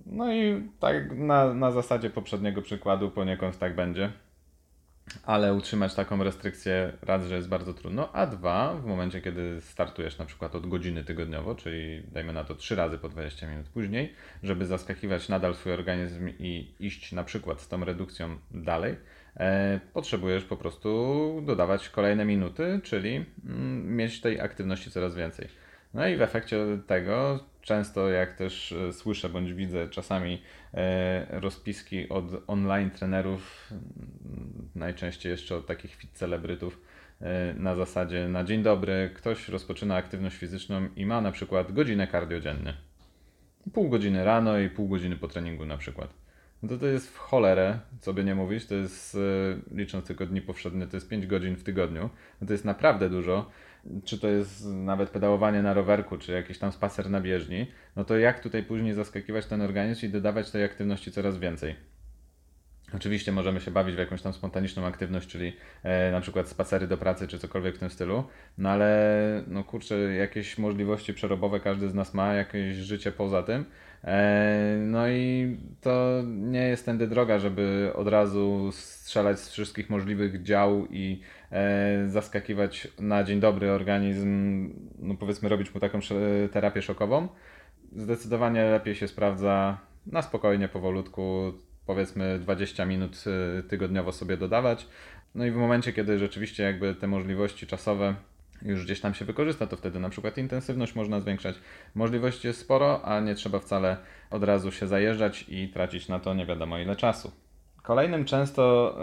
No 0.07 0.35
i 0.35 0.69
tak 0.81 1.17
na, 1.19 1.55
na 1.55 1.71
zasadzie 1.71 2.11
poprzedniego 2.11 2.63
przykładu 2.63 3.11
poniekąd 3.11 3.59
tak 3.59 3.75
będzie. 3.77 4.13
Ale 5.25 5.55
utrzymać 5.55 5.95
taką 5.95 6.25
restrykcję 6.25 6.93
raz, 7.03 7.27
że 7.27 7.37
jest 7.37 7.49
bardzo 7.49 7.75
trudno, 7.75 8.13
a 8.13 8.27
dwa, 8.27 8.75
w 8.75 8.87
momencie 8.87 9.21
kiedy 9.21 9.61
startujesz 9.61 10.19
na 10.19 10.27
przykład 10.27 10.55
od 10.55 10.67
godziny 10.67 11.05
tygodniowo, 11.05 11.55
czyli 11.55 12.03
dajmy 12.13 12.33
na 12.33 12.45
to 12.45 12.55
trzy 12.55 12.77
razy 12.77 12.99
po 12.99 13.09
20 13.09 13.49
minut 13.49 13.69
później, 13.69 14.15
żeby 14.43 14.67
zaskakiwać 14.67 15.29
nadal 15.29 15.55
swój 15.55 15.73
organizm 15.73 16.29
i 16.39 16.75
iść 16.81 17.13
na 17.13 17.25
przykład 17.25 17.61
z 17.61 17.69
tą 17.69 17.85
redukcją 17.85 18.37
dalej, 18.51 18.97
potrzebujesz 19.93 20.45
po 20.45 20.57
prostu 20.57 21.43
dodawać 21.47 21.89
kolejne 21.89 22.25
minuty, 22.25 22.81
czyli 22.83 23.25
mm, 23.45 23.97
mieć 23.97 24.21
tej 24.21 24.41
aktywności 24.41 24.91
coraz 24.91 25.15
więcej. 25.15 25.49
No 25.95 26.09
i 26.09 26.17
w 26.17 26.23
efekcie 26.23 26.59
tego 26.87 27.45
często 27.61 28.11
jak 28.11 28.33
też 28.33 28.73
e, 28.73 28.93
słyszę 28.93 29.29
bądź 29.29 29.53
widzę 29.53 29.89
czasami 29.89 30.43
e, 30.75 31.41
rozpiski 31.41 32.09
od 32.09 32.25
online 32.47 32.91
trenerów, 32.91 33.71
mm, 33.71 34.69
najczęściej 34.75 35.31
jeszcze 35.31 35.57
od 35.57 35.67
takich 35.67 35.95
fit 35.95 36.11
celebrytów, 36.13 36.81
e, 37.21 37.55
na 37.55 37.75
zasadzie 37.75 38.29
na 38.29 38.45
dzień 38.45 38.63
dobry 38.63 39.11
ktoś 39.15 39.49
rozpoczyna 39.49 39.97
aktywność 39.97 40.37
fizyczną 40.37 40.89
i 40.97 41.07
ma 41.07 41.21
na 41.21 41.33
przykład 41.33 41.73
godzinę 41.73 42.09
cardio 42.13 42.41
dziennie. 42.41 42.75
Pół 43.73 43.89
godziny 43.89 44.25
rano 44.25 44.59
i 44.59 44.71
pół 44.71 44.89
godziny 44.89 45.17
po 45.17 45.29
treningu 45.29 45.67
na 45.67 45.77
przykład. 45.77 46.15
No 46.65 46.71
to 46.71 46.79
to 46.79 46.87
jest 46.87 47.11
w 47.11 47.19
cholerę, 47.19 47.79
co 48.01 48.13
by 48.13 48.25
nie 48.25 48.35
mówić, 48.35 48.67
to 48.67 48.75
jest, 48.75 49.15
e, 49.15 49.19
licząc 49.77 50.07
tylko 50.07 50.27
dni 50.27 50.41
powszednie, 50.41 50.87
to 50.87 50.97
jest 50.97 51.09
5 51.09 51.27
godzin 51.27 51.57
w 51.57 51.63
tygodniu. 51.63 52.11
No 52.41 52.47
to 52.47 52.53
jest 52.53 52.65
naprawdę 52.65 53.11
dużo. 53.11 53.51
Czy 54.05 54.19
to 54.19 54.29
jest 54.29 54.67
nawet 54.67 55.11
pedałowanie 55.11 55.63
na 55.63 55.75
rowerku, 55.75 56.19
czy 56.19 56.33
jakiś 56.33 56.59
tam 56.59 56.73
spacer 56.73 57.11
na 57.11 57.21
bieżni, 57.21 57.67
no 57.97 58.05
to 58.05 58.19
jak 58.19 58.41
tutaj 58.41 58.63
później 58.63 58.95
zaskakiwać 58.95 59.47
ten 59.47 59.61
organizm 59.61 60.07
i 60.07 60.09
dodawać 60.09 60.51
tej 60.51 60.65
aktywności 60.65 61.13
coraz 61.13 61.39
więcej? 61.39 61.75
Oczywiście 62.95 63.33
możemy 63.33 63.61
się 63.61 63.71
bawić 63.71 63.95
w 63.95 63.99
jakąś 63.99 64.23
tam 64.23 64.33
spontaniczną 64.33 64.87
aktywność, 64.87 65.29
czyli 65.29 65.57
e, 65.83 66.11
na 66.11 66.21
przykład 66.21 66.49
spacery 66.49 66.87
do 66.87 66.97
pracy 66.97 67.29
czy 67.29 67.39
cokolwiek 67.39 67.77
w 67.77 67.79
tym 67.79 67.91
stylu, 67.91 68.25
no 68.59 68.71
ale 68.71 69.45
no 69.47 69.65
kurczę, 69.65 69.95
jakieś 69.99 70.59
możliwości 70.59 71.15
przerobowe 71.15 71.61
każdy 71.61 71.89
z 71.89 71.95
nas 71.95 72.15
ma, 72.15 72.35
jakieś 72.35 72.77
życie 72.77 73.13
poza 73.13 73.43
tym. 73.43 73.65
E, 74.05 74.77
no 74.81 75.09
i 75.09 75.57
to 75.81 76.23
nie 76.27 76.69
jest 76.69 76.87
tędy 76.87 77.07
droga, 77.07 77.39
żeby 77.39 77.93
od 77.95 78.09
razu 78.09 78.71
strzelać 78.73 79.41
z 79.41 79.51
wszystkich 79.51 79.91
możliwych 79.91 80.43
dział 80.43 80.87
i 80.91 81.21
e, 81.53 82.09
zaskakiwać 82.09 82.89
na 82.99 83.25
dzień 83.25 83.41
dobry 83.41 83.71
organizm, 83.71 84.71
no 84.99 85.15
powiedzmy 85.15 85.49
robić 85.49 85.75
mu 85.75 85.81
taką 85.81 85.99
terapię 86.53 86.83
szokową. 86.83 87.29
Zdecydowanie 87.97 88.65
lepiej 88.65 88.95
się 88.95 89.09
sprawdza 89.09 89.79
na 90.07 90.23
spokojnie, 90.23 90.69
powolutku, 90.69 91.53
powiedzmy 91.87 92.39
20 92.39 92.85
minut 92.85 93.25
y, 93.59 93.63
tygodniowo 93.63 94.13
sobie 94.13 94.37
dodawać. 94.37 94.87
No 95.35 95.47
i 95.47 95.51
w 95.51 95.57
momencie, 95.57 95.93
kiedy 95.93 96.19
rzeczywiście 96.19 96.63
jakby 96.63 96.95
te 96.95 97.07
możliwości 97.07 97.67
czasowe 97.67 98.15
już 98.65 98.85
gdzieś 98.85 99.01
tam 99.01 99.15
się 99.15 99.25
wykorzysta, 99.25 99.67
to 99.67 99.77
wtedy 99.77 100.01
na 100.01 100.09
przykład 100.09 100.39
intensywność 100.39 100.95
można 100.95 101.21
zwiększać. 101.21 101.57
Możliwości 101.95 102.47
jest 102.47 102.61
sporo, 102.61 103.03
a 103.05 103.21
nie 103.21 103.35
trzeba 103.35 103.59
wcale 103.59 103.97
od 104.31 104.45
razu 104.45 104.73
się 104.73 104.87
zajeżdżać 104.87 105.45
i 105.49 105.69
tracić 105.69 106.09
na 106.09 106.21
to 106.21 106.35
nie 106.35 106.47
wiadomo 106.47 106.79
ile 106.79 106.97
czasu. 106.97 107.33
Kolejnym 107.83 108.25
często 108.25 108.95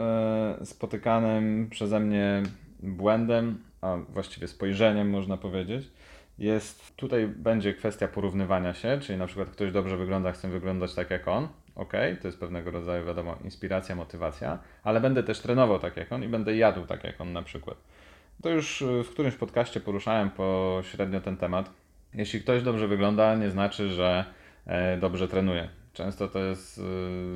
y, 0.61 0.65
spotykanym 0.65 1.69
przeze 1.69 1.99
mnie 1.99 2.43
błędem, 2.83 3.63
a 3.81 3.97
właściwie 4.09 4.47
spojrzeniem 4.47 5.09
można 5.09 5.37
powiedzieć, 5.37 5.91
jest 6.37 6.95
tutaj 6.95 7.27
będzie 7.27 7.73
kwestia 7.73 8.07
porównywania 8.07 8.73
się, 8.73 8.99
czyli 9.01 9.19
na 9.19 9.27
przykład 9.27 9.49
ktoś 9.49 9.71
dobrze 9.71 9.97
wygląda, 9.97 10.31
chce 10.31 10.49
wyglądać 10.49 10.95
tak 10.95 11.09
jak 11.09 11.27
on, 11.27 11.47
ok, 11.75 11.93
to 12.21 12.27
jest 12.27 12.39
pewnego 12.39 12.71
rodzaju, 12.71 13.05
wiadomo, 13.05 13.37
inspiracja, 13.43 13.95
motywacja, 13.95 14.59
ale 14.83 15.01
będę 15.01 15.23
też 15.23 15.39
trenował 15.39 15.79
tak 15.79 15.97
jak 15.97 16.11
on 16.11 16.23
i 16.23 16.27
będę 16.27 16.55
jadł 16.55 16.85
tak 16.85 17.03
jak 17.03 17.21
on 17.21 17.33
na 17.33 17.41
przykład. 17.41 17.77
To 18.41 18.49
już 18.49 18.81
y, 18.81 19.03
w 19.03 19.09
którymś 19.09 19.35
podcaście 19.35 19.79
poruszałem 19.79 20.29
pośrednio 20.29 21.21
ten 21.21 21.37
temat. 21.37 21.69
Jeśli 22.13 22.41
ktoś 22.41 22.63
dobrze 22.63 22.87
wygląda, 22.87 23.35
nie 23.35 23.49
znaczy, 23.49 23.89
że 23.89 24.25
e, 24.65 24.97
dobrze 24.97 25.27
trenuje. 25.27 25.69
Często 25.93 26.27
to 26.27 26.39
jest 26.39 26.77
y, 26.77 26.81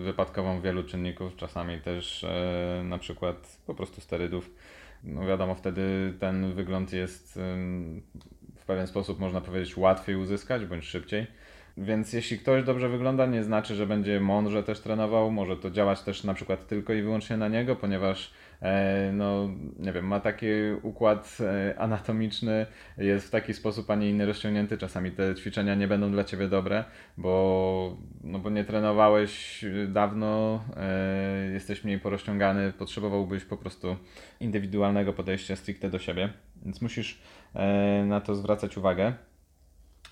wypadkową 0.04 0.62
wielu 0.62 0.84
czynników, 0.84 1.36
czasami 1.36 1.82
też 1.82 2.24
e, 2.24 2.82
na 2.84 2.98
przykład 2.98 3.58
po 3.68 3.76
prostu 3.76 4.02
sterydów. 4.02 4.50
No 5.04 5.26
wiadomo, 5.26 5.56
wtedy 5.56 6.14
ten 6.20 6.54
wygląd 6.54 6.94
jest 6.94 7.40
w 8.56 8.66
pewien 8.68 8.88
sposób, 8.88 9.20
można 9.20 9.42
powiedzieć, 9.42 9.78
łatwiej 9.78 10.16
uzyskać 10.16 10.66
bądź 10.66 10.86
szybciej 10.86 11.28
więc 11.78 12.14
jeśli 12.14 12.40
ktoś 12.40 12.64
dobrze 12.64 12.90
wygląda, 12.90 13.26
nie 13.26 13.44
znaczy, 13.44 13.76
że 13.76 13.88
będzie 13.88 14.20
mądrze 14.20 14.64
też 14.64 14.80
trenował. 14.80 15.32
Może 15.32 15.58
to 15.58 15.72
działać 15.72 16.02
też 16.02 16.24
na 16.24 16.34
przykład 16.34 16.68
tylko 16.68 16.94
i 16.94 17.02
wyłącznie 17.02 17.38
na 17.38 17.48
niego, 17.48 17.76
ponieważ 17.76 18.34
no, 19.14 19.50
nie 19.80 19.92
wiem, 19.92 20.08
ma 20.08 20.20
taki 20.20 20.48
układ 20.82 21.38
e, 21.42 21.80
anatomiczny, 21.80 22.66
jest 22.98 23.28
w 23.28 23.30
taki 23.30 23.54
sposób, 23.54 23.90
a 23.90 23.96
nie 23.96 24.10
inny 24.10 24.26
rozciągnięty. 24.26 24.78
Czasami 24.78 25.12
te 25.12 25.36
ćwiczenia 25.36 25.76
nie 25.76 25.88
będą 25.88 26.12
dla 26.12 26.24
ciebie 26.24 26.48
dobre, 26.48 26.84
bo, 27.18 27.98
no, 28.24 28.40
bo 28.40 28.50
nie 28.50 28.64
trenowałeś 28.64 29.66
dawno, 29.88 30.64
e, 30.78 31.52
jesteś 31.54 31.84
mniej 31.84 32.00
porozciągany, 32.00 32.74
potrzebowałbyś 32.74 33.46
po 33.46 33.58
prostu 33.58 33.96
indywidualnego 34.40 35.14
podejścia 35.14 35.56
stricte 35.56 35.90
do 35.90 36.00
siebie, 36.00 36.34
więc 36.66 36.82
musisz 36.82 37.22
na 38.06 38.22
to 38.22 38.36
zwracać 38.36 38.78
uwagę. 38.78 39.14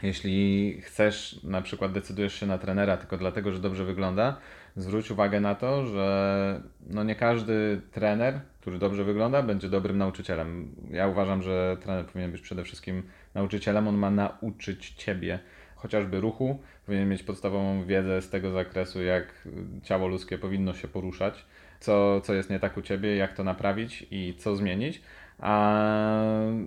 Jeśli 0.04 0.78
chcesz, 0.82 1.40
na 1.44 1.62
przykład 1.62 1.92
decydujesz 1.92 2.34
się 2.40 2.46
na 2.46 2.58
trenera 2.58 2.98
tylko 2.98 3.18
dlatego, 3.18 3.52
że 3.52 3.60
dobrze 3.60 3.86
wygląda, 3.86 4.38
zwróć 4.76 5.12
uwagę 5.12 5.40
na 5.40 5.56
to, 5.56 5.86
że 5.86 6.62
no 6.88 7.04
nie 7.04 7.16
każdy 7.16 7.82
trener, 7.92 8.40
który 8.62 8.80
dobrze 8.80 9.04
wygląda, 9.04 9.44
będzie 9.44 9.70
dobrym 9.70 9.98
nauczycielem. 9.98 10.76
Ja 10.92 11.08
uważam, 11.08 11.42
że 11.42 11.78
trener 11.82 12.06
powinien 12.06 12.32
być 12.32 12.42
przede 12.42 12.64
wszystkim 12.64 13.04
nauczycielem, 13.34 13.88
on 13.88 13.98
ma 13.98 14.12
nauczyć 14.12 14.90
ciebie 14.90 15.40
chociażby 15.76 16.20
ruchu, 16.20 16.60
powinien 16.86 17.10
mieć 17.10 17.24
podstawową 17.24 17.86
wiedzę 17.86 18.22
z 18.22 18.30
tego 18.30 18.52
zakresu, 18.52 19.04
jak 19.04 19.48
ciało 19.84 20.08
ludzkie 20.08 20.38
powinno 20.38 20.74
się 20.74 20.88
poruszać, 20.88 21.46
co, 21.80 22.22
co 22.22 22.34
jest 22.34 22.50
nie 22.50 22.60
tak 22.60 22.78
u 22.78 22.82
ciebie, 22.82 23.16
jak 23.16 23.34
to 23.34 23.44
naprawić 23.44 24.08
i 24.12 24.36
co 24.38 24.56
zmienić 24.56 25.02
a 25.44 25.84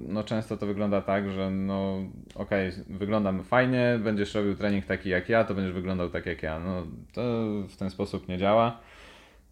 no 0.08 0.24
często 0.24 0.56
to 0.56 0.66
wygląda 0.66 1.00
tak, 1.02 1.30
że 1.30 1.50
no 1.50 1.98
okej, 2.34 2.68
okay, 2.68 2.84
wyglądam 2.88 3.44
fajnie, 3.44 3.98
będziesz 4.04 4.34
robił 4.34 4.56
trening 4.56 4.86
taki 4.86 5.08
jak 5.08 5.28
ja, 5.28 5.44
to 5.44 5.54
będziesz 5.54 5.72
wyglądał 5.72 6.10
tak 6.10 6.26
jak 6.26 6.42
ja. 6.42 6.58
No 6.60 6.86
to 7.12 7.22
w 7.68 7.76
ten 7.76 7.90
sposób 7.90 8.28
nie 8.28 8.38
działa. 8.38 8.78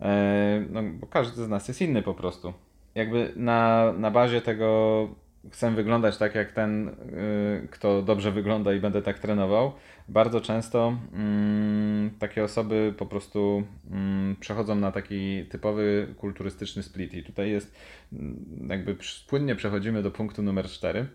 E, 0.01 0.65
no, 0.71 0.83
bo 0.83 1.07
każdy 1.07 1.45
z 1.45 1.49
nas 1.49 1.69
jest 1.69 1.83
inny 1.83 2.03
po 2.03 2.15
prostu. 2.15 2.53
Jakby 2.95 3.33
na, 3.37 3.93
na 3.99 4.11
bazie 4.11 4.41
tego 4.41 5.09
chcę 5.53 5.71
wyglądać 5.71 6.17
tak 6.17 6.35
jak 6.35 6.53
ten, 6.53 6.89
y, 6.89 7.69
kto 7.71 8.03
dobrze 8.03 8.33
wygląda 8.33 8.73
i 8.73 8.81
będę 8.81 9.03
tak 9.03 9.19
trenował, 9.19 9.73
bardzo 10.09 10.41
często 10.41 10.99
mm, 11.13 12.11
takie 12.19 12.45
osoby 12.45 12.95
po 12.99 13.07
prostu 13.07 13.63
mm, 13.91 14.37
przechodzą 14.41 14.75
na 14.75 14.93
taki 14.93 15.45
typowy 15.45 16.15
kulturystyczny 16.17 16.83
split. 16.83 17.15
I 17.15 17.23
tutaj 17.23 17.51
jest 17.51 17.75
mm, 18.13 18.69
jakby 18.71 18.97
płynnie 19.29 19.57
przechodzimy 19.57 20.03
do 20.03 20.11
punktu 20.11 20.43
numer 20.43 20.67
4, 20.69 21.07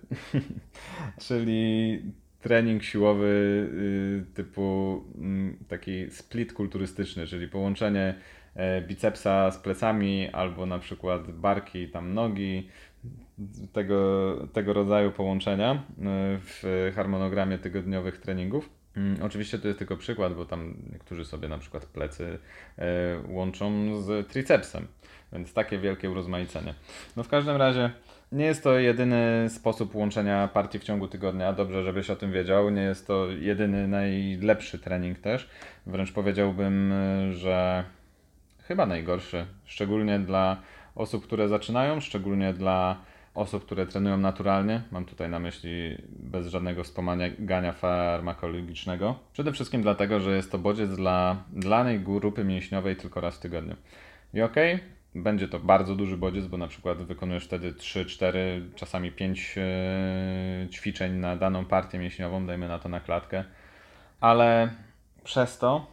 czyli 1.27 2.01
trening 2.41 2.83
siłowy 2.83 3.27
y, 3.27 4.33
typu 4.33 5.03
mm, 5.17 5.57
taki 5.67 6.11
split 6.11 6.53
kulturystyczny, 6.53 7.27
czyli 7.27 7.47
połączenie 7.47 8.15
e, 8.55 8.81
bicepsa 8.81 9.51
z 9.51 9.57
plecami 9.57 10.29
albo 10.29 10.65
na 10.65 10.79
przykład 10.79 11.31
barki, 11.31 11.87
tam 11.87 12.13
nogi, 12.13 12.69
tego, 13.73 14.37
tego 14.53 14.73
rodzaju 14.73 15.11
połączenia 15.11 15.71
e, 15.73 15.79
w 16.41 16.91
harmonogramie 16.95 17.57
tygodniowych 17.57 18.17
treningów. 18.17 18.78
Mm, 18.97 19.23
oczywiście 19.23 19.59
to 19.59 19.67
jest 19.67 19.79
tylko 19.79 19.97
przykład, 19.97 20.33
bo 20.33 20.45
tam 20.45 20.75
niektórzy 20.91 21.25
sobie 21.25 21.47
na 21.47 21.57
przykład 21.57 21.85
plecy 21.85 22.39
e, 22.77 22.85
łączą 23.27 23.95
z 24.01 24.27
tricepsem, 24.27 24.87
więc 25.33 25.53
takie 25.53 25.79
wielkie 25.79 26.09
urozmaicenie. 26.09 26.73
No 27.15 27.23
w 27.23 27.27
każdym 27.27 27.55
razie 27.55 27.91
nie 28.31 28.45
jest 28.45 28.63
to 28.63 28.79
jedyny 28.79 29.49
sposób 29.49 29.95
łączenia 29.95 30.47
partii 30.47 30.79
w 30.79 30.83
ciągu 30.83 31.07
tygodnia. 31.07 31.53
Dobrze, 31.53 31.83
żebyś 31.83 32.09
o 32.09 32.15
tym 32.15 32.31
wiedział. 32.31 32.69
Nie 32.69 32.81
jest 32.81 33.07
to 33.07 33.27
jedyny 33.31 33.87
najlepszy 33.87 34.79
trening 34.79 35.19
też. 35.19 35.49
Wręcz 35.85 36.11
powiedziałbym, 36.11 36.93
że 37.31 37.83
chyba 38.67 38.85
najgorszy, 38.85 39.45
szczególnie 39.65 40.19
dla 40.19 40.57
osób, 40.95 41.23
które 41.23 41.47
zaczynają, 41.47 41.99
szczególnie 41.99 42.53
dla 42.53 42.97
osób, 43.39 43.65
które 43.65 43.85
trenują 43.85 44.17
naturalnie. 44.17 44.81
Mam 44.91 45.05
tutaj 45.05 45.29
na 45.29 45.39
myśli 45.39 45.97
bez 46.09 46.47
żadnego 46.47 46.83
wspomagania 46.83 47.71
farmakologicznego. 47.71 49.15
Przede 49.33 49.51
wszystkim 49.51 49.81
dlatego, 49.81 50.19
że 50.19 50.35
jest 50.35 50.51
to 50.51 50.57
bodziec 50.57 50.95
dla 50.95 51.43
danej 51.51 51.99
grupy 51.99 52.43
mięśniowej 52.43 52.95
tylko 52.95 53.21
raz 53.21 53.35
w 53.35 53.39
tygodniu. 53.39 53.75
I 54.33 54.41
okej, 54.41 54.75
okay, 54.75 55.21
będzie 55.21 55.47
to 55.47 55.59
bardzo 55.59 55.95
duży 55.95 56.17
bodziec, 56.17 56.47
bo 56.47 56.57
na 56.57 56.67
przykład 56.67 56.97
wykonujesz 56.97 57.45
wtedy 57.45 57.73
3, 57.73 58.05
4, 58.05 58.69
czasami 58.75 59.11
5 59.11 59.55
yy, 59.55 60.69
ćwiczeń 60.69 61.13
na 61.13 61.35
daną 61.35 61.65
partię 61.65 61.99
mięśniową, 61.99 62.45
dajmy 62.45 62.67
na 62.67 62.79
to 62.79 62.89
na 62.89 62.99
klatkę, 62.99 63.43
ale 64.21 64.69
przez 65.23 65.57
to, 65.57 65.87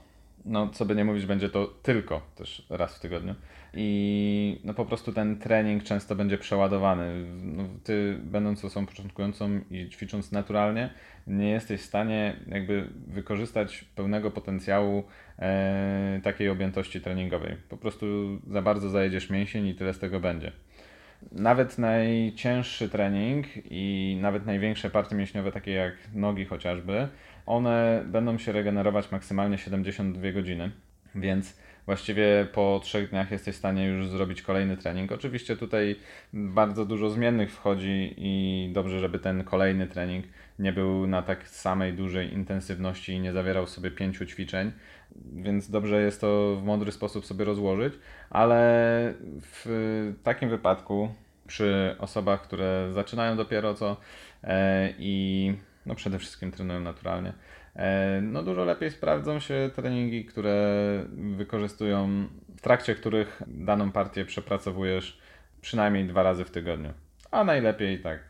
no 0.44 0.68
co 0.68 0.84
by 0.84 0.94
nie 0.94 1.04
mówić, 1.04 1.26
będzie 1.26 1.48
to 1.48 1.66
tylko 1.82 2.20
też 2.34 2.66
raz 2.70 2.96
w 2.96 3.00
tygodniu 3.00 3.34
i 3.76 4.61
no 4.64 4.75
po 4.75 4.85
prostu 4.85 5.12
ten 5.12 5.38
trening 5.38 5.83
często 5.83 6.14
będzie 6.16 6.38
przeładowany. 6.38 7.26
No, 7.42 7.62
ty, 7.85 8.18
będąc 8.23 8.64
osobą 8.64 8.87
początkującą 8.87 9.61
i 9.71 9.88
ćwicząc 9.88 10.33
naturalnie, 10.33 10.90
nie 11.26 11.50
jesteś 11.50 11.80
w 11.80 11.85
stanie 11.85 12.37
jakby 12.49 12.88
wykorzystać 13.06 13.85
pełnego 13.95 14.30
potencjału 14.30 15.04
e, 15.38 16.21
takiej 16.25 16.49
objętości 16.49 17.00
treningowej. 17.00 17.56
Po 17.68 17.76
prostu 17.76 18.06
za 18.50 18.62
bardzo 18.62 18.90
zajedziesz 18.90 19.30
mięsień 19.30 19.66
i 19.66 19.75
tyle 19.75 19.95
z 19.95 19.99
tego 19.99 20.21
będzie. 20.21 20.52
Nawet 21.33 21.78
najcięższy 21.78 22.88
trening 22.88 23.47
i 23.71 24.18
nawet 24.21 24.47
największe 24.47 24.90
partie 24.90 25.16
mięśniowe, 25.16 25.52
takie 25.52 25.73
jak 25.73 25.95
nogi 26.14 26.45
chociażby, 26.45 27.09
one 27.47 28.04
będą 28.06 28.38
się 28.38 28.52
regenerować 28.52 29.12
maksymalnie 29.12 29.59
72 29.59 30.33
godziny. 30.33 30.71
Więc 31.14 31.65
właściwie 31.86 32.46
po 32.52 32.80
trzech 32.82 33.10
dniach 33.10 33.30
jesteś 33.30 33.54
w 33.54 33.58
stanie 33.58 33.86
już 33.86 34.08
zrobić 34.08 34.42
kolejny 34.42 34.76
trening. 34.76 35.12
Oczywiście 35.12 35.56
tutaj 35.56 35.96
bardzo 36.32 36.84
dużo 36.84 37.10
zmiennych 37.10 37.52
wchodzi 37.52 38.14
i 38.16 38.70
dobrze, 38.72 39.00
żeby 39.00 39.18
ten 39.18 39.44
kolejny 39.44 39.86
trening 39.86 40.26
nie 40.58 40.72
był 40.72 41.06
na 41.06 41.22
tak 41.22 41.48
samej 41.48 41.92
dużej 41.92 42.32
intensywności 42.32 43.12
i 43.12 43.20
nie 43.20 43.32
zawierał 43.32 43.66
sobie 43.66 43.90
pięciu 43.90 44.26
ćwiczeń, 44.26 44.72
więc 45.32 45.70
dobrze 45.70 46.02
jest 46.02 46.20
to 46.20 46.56
w 46.56 46.64
mądry 46.64 46.92
sposób 46.92 47.26
sobie 47.26 47.44
rozłożyć, 47.44 47.94
ale 48.30 49.14
w 49.40 50.14
takim 50.22 50.48
wypadku 50.48 51.14
przy 51.46 51.96
osobach, 51.98 52.42
które 52.42 52.88
zaczynają 52.92 53.36
dopiero 53.36 53.74
co 53.74 53.96
e, 54.44 54.90
i 54.98 55.54
no 55.86 55.94
przede 55.94 56.18
wszystkim 56.18 56.52
trenują 56.52 56.80
naturalnie, 56.80 57.32
no 58.23 58.42
dużo 58.42 58.64
lepiej 58.64 58.90
sprawdzą 58.90 59.40
się 59.40 59.71
treningi, 59.75 60.25
które 60.25 61.04
wykorzystują, 61.37 62.26
w 62.56 62.61
trakcie 62.61 62.95
których 62.95 63.42
daną 63.47 63.92
partię 63.92 64.25
przepracowujesz 64.25 65.21
przynajmniej 65.61 66.04
dwa 66.04 66.23
razy 66.23 66.45
w 66.45 66.50
tygodniu, 66.50 66.92
a 67.30 67.45
najlepiej 67.45 68.00
tak 68.00 68.21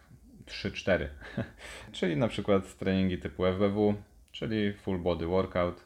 3-4. 0.46 1.06
czyli 1.92 2.16
na 2.16 2.28
przykład 2.28 2.76
treningi 2.76 3.18
typu 3.18 3.44
FBW, 3.44 3.94
czyli 4.32 4.72
full 4.72 4.98
body 4.98 5.26
workout, 5.26 5.84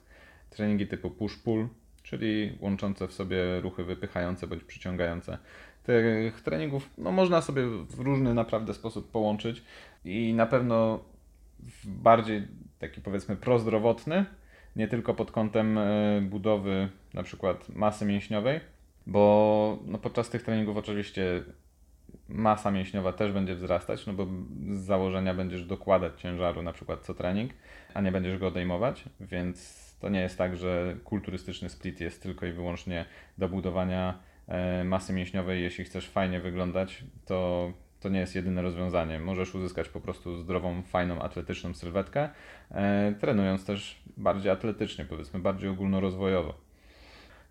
treningi 0.50 0.87
typu 0.87 1.11
push-pull, 1.11 1.69
czyli 2.02 2.59
łączące 2.61 3.09
w 3.09 3.12
sobie 3.12 3.61
ruchy 3.61 3.85
wypychające 3.85 4.47
bądź 4.47 4.64
przyciągające. 4.64 5.38
Tych 5.83 6.40
treningów 6.40 6.90
no, 6.99 7.12
można 7.12 7.43
sobie 7.43 7.62
w 7.67 8.00
różny 8.00 8.35
naprawdę 8.35 8.75
sposób 8.75 9.11
połączyć 9.11 9.62
i 10.05 10.35
na 10.35 10.47
pewno 10.47 11.05
w 11.59 11.88
bardziej 11.88 12.49
taki 12.80 13.00
powiedzmy 13.00 13.37
prozdrowotny, 13.37 14.25
nie 14.76 14.88
tylko 14.88 15.14
pod 15.14 15.30
kątem 15.30 15.78
e, 15.78 16.20
budowy 16.22 16.88
na 17.14 17.22
przykład 17.22 17.68
masy 17.68 18.04
mięśniowej, 18.04 18.60
bo 19.06 19.78
no, 19.87 19.99
podczas 19.99 20.30
tych 20.30 20.42
treningów 20.42 20.76
oczywiście 20.76 21.42
masa 22.28 22.70
mięśniowa 22.70 23.12
też 23.12 23.32
będzie 23.32 23.54
wzrastać, 23.54 24.06
no 24.06 24.12
bo 24.12 24.26
z 24.70 24.78
założenia 24.78 25.34
będziesz 25.34 25.64
dokładać 25.64 26.20
ciężaru 26.20 26.62
na 26.62 26.72
przykład 26.72 27.00
co 27.00 27.14
trening, 27.14 27.52
a 27.94 28.00
nie 28.00 28.12
będziesz 28.12 28.38
go 28.38 28.46
odejmować, 28.46 29.04
więc 29.20 29.90
to 30.00 30.08
nie 30.08 30.20
jest 30.20 30.38
tak, 30.38 30.56
że 30.56 30.96
kulturystyczny 31.04 31.68
split 31.68 32.00
jest 32.00 32.22
tylko 32.22 32.46
i 32.46 32.52
wyłącznie 32.52 33.04
do 33.38 33.49
budowania 33.49 34.18
e, 34.49 34.84
masy 34.84 35.12
mięśniowej. 35.12 35.62
Jeśli 35.62 35.84
chcesz 35.84 36.08
fajnie 36.08 36.40
wyglądać, 36.40 37.04
to 37.25 37.72
to 38.00 38.09
nie 38.09 38.21
jest 38.21 38.35
jedyne 38.35 38.62
rozwiązanie. 38.62 39.21
Możesz 39.21 39.54
uzyskać 39.54 39.88
po 39.88 40.00
prostu 40.00 40.37
zdrową, 40.37 40.83
fajną, 40.83 41.23
atletyczną 41.23 41.75
sylwetkę, 41.75 42.28
e, 42.71 43.14
trenując 43.21 43.64
też 43.64 44.02
bardziej 44.16 44.52
atletycznie, 44.52 45.04
powiedzmy 45.04 45.40
bardziej 45.40 45.71
ogólnorozwojowo. 45.71 46.54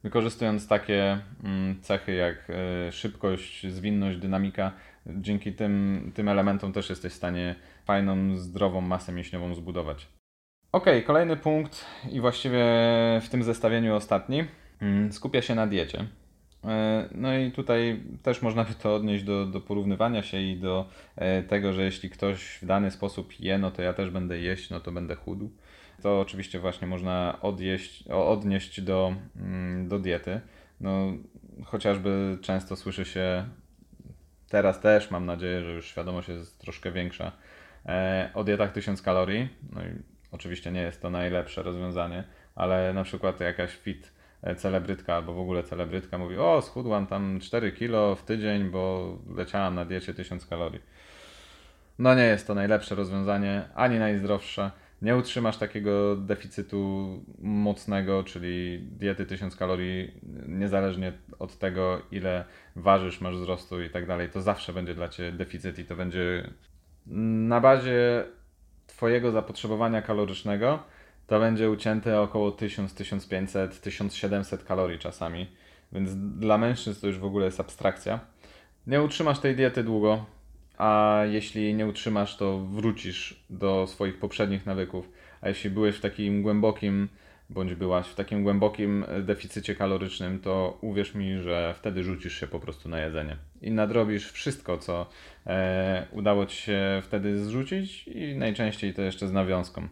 Wykorzystując 0.04 0.68
takie 0.68 1.20
mm, 1.44 1.82
cechy 1.82 2.14
jak 2.14 2.50
e, 2.50 2.92
szybkość, 2.92 3.68
zwinność, 3.68 4.18
dynamika, 4.18 4.72
dzięki 5.06 5.54
tym, 5.54 6.12
tym 6.16 6.30
elementom 6.30 6.74
też 6.74 6.90
jesteś 6.90 7.14
w 7.14 7.16
stanie 7.16 7.56
fajną, 7.86 8.38
zdrową 8.38 8.82
masę 8.82 9.12
mięśniową 9.12 9.56
zbudować. 9.56 10.08
Ok, 10.72 10.86
kolejny 11.06 11.38
punkt 11.38 11.86
i 12.12 12.22
właściwie 12.22 12.66
w 13.22 13.30
tym 13.30 13.44
zestawieniu 13.44 13.96
ostatni 13.96 14.46
mm, 14.82 15.12
skupia 15.12 15.42
się 15.42 15.56
na 15.56 15.68
diecie. 15.68 16.06
E, 16.64 17.10
no 17.12 17.38
i 17.38 17.52
tutaj 17.52 18.04
też 18.24 18.42
można 18.42 18.64
by 18.64 18.74
to 18.74 18.96
odnieść 18.96 19.24
do, 19.24 19.46
do 19.46 19.62
porównywania 19.62 20.24
się 20.24 20.42
i 20.42 20.58
do 20.58 20.90
e, 21.16 21.44
tego, 21.44 21.74
że 21.74 21.84
jeśli 21.84 22.10
ktoś 22.10 22.60
w 22.62 22.66
dany 22.66 22.92
sposób 22.92 23.40
je, 23.40 23.58
no 23.58 23.72
to 23.72 23.82
ja 23.82 23.94
też 23.94 24.10
będę 24.10 24.40
jeść, 24.40 24.70
no 24.70 24.80
to 24.80 24.92
będę 24.92 25.16
chudł. 25.16 25.50
To 26.02 26.20
oczywiście 26.20 26.60
właśnie 26.60 26.88
można 26.88 27.38
odjeść, 27.42 28.08
odnieść 28.08 28.82
do, 28.82 29.16
mm, 29.36 29.88
do 29.88 30.00
diety. 30.00 30.42
No, 30.82 31.14
chociażby 31.66 32.38
często 32.42 32.76
słyszy 32.76 33.06
się, 33.06 33.46
teraz 34.50 34.80
też 34.80 35.12
mam 35.12 35.26
nadzieję, 35.26 35.64
że 35.64 35.72
już 35.72 35.88
świadomość 35.88 36.30
jest 36.30 36.60
troszkę 36.60 36.92
większa, 36.92 37.32
e, 37.86 38.30
o 38.34 38.44
dietach 38.44 38.72
1000 38.72 39.02
kalorii. 39.02 39.50
No 39.74 39.82
i 39.82 39.90
oczywiście 40.32 40.72
nie 40.72 40.82
jest 40.82 41.02
to 41.02 41.10
najlepsze 41.10 41.64
rozwiązanie, 41.64 42.24
ale 42.56 42.94
na 42.94 43.04
przykład 43.04 43.40
jakaś 43.40 43.72
fit 43.72 44.19
celebrytka 44.58 45.16
albo 45.16 45.34
w 45.34 45.40
ogóle 45.40 45.64
celebrytka 45.64 46.18
mówi, 46.18 46.38
o 46.38 46.62
schudłam 46.62 47.08
tam 47.08 47.40
4 47.40 47.72
kilo 47.72 48.16
w 48.16 48.24
tydzień, 48.24 48.64
bo 48.70 49.18
leciałam 49.36 49.76
na 49.76 49.86
diecie 49.86 50.14
1000 50.14 50.46
kalorii. 50.46 50.82
No 52.00 52.16
nie 52.16 52.24
jest 52.24 52.48
to 52.48 52.56
najlepsze 52.56 52.96
rozwiązanie, 52.96 53.64
ani 53.76 54.00
najzdrowsze. 54.00 54.72
Nie 55.02 55.16
utrzymasz 55.16 55.58
takiego 55.58 56.16
deficytu 56.16 57.10
mocnego, 57.40 58.24
czyli 58.24 58.80
diety 58.92 59.26
1000 59.26 59.56
kalorii, 59.56 60.12
niezależnie 60.48 61.14
od 61.40 61.58
tego, 61.58 62.02
ile 62.12 62.46
ważysz, 62.76 63.22
masz 63.22 63.36
wzrostu 63.36 63.82
i 63.82 63.90
tak 63.90 64.08
dalej, 64.08 64.30
to 64.30 64.42
zawsze 64.42 64.74
będzie 64.74 64.96
dla 64.96 65.10
Ciebie 65.10 65.32
deficyt 65.32 65.80
i 65.80 65.86
to 65.86 65.96
będzie 65.96 66.50
na 67.06 67.62
bazie 67.62 68.24
Twojego 68.88 69.32
zapotrzebowania 69.32 70.02
kalorycznego 70.02 70.80
to 71.30 71.40
będzie 71.40 71.70
ucięte 71.70 72.22
około 72.22 72.52
1000, 72.52 72.94
1500, 72.94 73.82
1700 73.82 74.64
kalorii 74.64 75.00
czasami. 75.00 75.48
Więc 75.92 76.16
dla 76.16 76.58
mężczyzn 76.58 77.02
to 77.02 77.08
już 77.08 77.18
w 77.18 77.26
ogóle 77.26 77.46
jest 77.46 77.60
abstrakcja. 77.60 78.20
Nie 78.88 79.02
utrzymasz 79.02 79.40
tej 79.40 79.56
diety 79.56 79.84
długo, 79.84 80.26
a 80.78 81.22
jeśli 81.26 81.74
nie 81.74 81.88
utrzymasz, 81.88 82.38
to 82.38 82.60
wrócisz 82.60 83.44
do 83.50 83.88
swoich 83.88 84.20
poprzednich 84.20 84.66
nawyków. 84.66 85.10
A 85.42 85.48
jeśli 85.50 85.70
byłeś 85.70 85.96
w 85.96 86.02
takim 86.02 86.42
głębokim, 86.42 87.10
bądź 87.50 87.74
byłaś 87.74 88.08
w 88.08 88.16
takim 88.16 88.44
głębokim 88.44 89.06
deficycie 89.22 89.76
kalorycznym, 89.76 90.40
to 90.40 90.78
uwierz 90.82 91.16
mi, 91.16 91.40
że 91.40 91.74
wtedy 91.78 92.04
rzucisz 92.04 92.40
się 92.40 92.48
po 92.48 92.60
prostu 92.60 92.90
na 92.90 93.00
jedzenie. 93.00 93.38
I 93.62 93.72
nadrobisz 93.72 94.32
wszystko, 94.32 94.78
co 94.78 95.10
e, 95.48 96.08
udało 96.12 96.46
ci 96.46 96.58
się 96.58 97.02
wtedy 97.04 97.40
zrzucić, 97.40 98.08
i 98.08 98.36
najczęściej 98.36 98.94
to 98.94 99.02
jeszcze 99.02 99.28
z 99.28 99.32
nawiązką. 99.32 99.88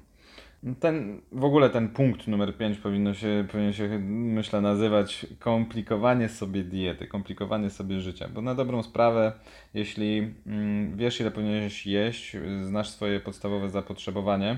Ten, 0.76 1.22
w 1.32 1.44
ogóle 1.44 1.70
ten 1.70 1.90
punkt 1.90 2.28
numer 2.28 2.58
5 2.58 2.78
powinno 2.78 3.14
się, 3.14 3.46
powinien 3.52 3.74
się, 3.74 4.00
myślę, 4.10 4.62
nazywać 4.62 5.26
komplikowanie 5.40 6.30
sobie 6.30 6.64
diety, 6.64 7.08
komplikowanie 7.08 7.70
sobie 7.70 8.02
życia. 8.02 8.28
Bo 8.34 8.42
na 8.42 8.56
dobrą 8.56 8.84
sprawę, 8.84 9.32
jeśli 9.74 10.34
mm, 10.48 10.98
wiesz, 10.98 11.20
ile 11.20 11.32
powinieneś 11.32 11.88
jeść, 11.88 12.38
znasz 12.64 12.90
swoje 12.90 13.20
podstawowe 13.20 13.70
zapotrzebowanie, 13.70 14.58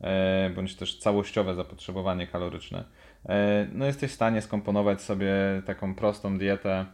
e, 0.00 0.50
bądź 0.50 0.76
też 0.76 0.98
całościowe 0.98 1.54
zapotrzebowanie 1.54 2.26
kaloryczne, 2.26 2.84
e, 3.28 3.66
no 3.72 3.86
jesteś 3.86 4.10
w 4.10 4.14
stanie 4.14 4.42
skomponować 4.42 5.02
sobie 5.02 5.32
taką 5.66 5.94
prostą 5.94 6.38
dietę, 6.38 6.86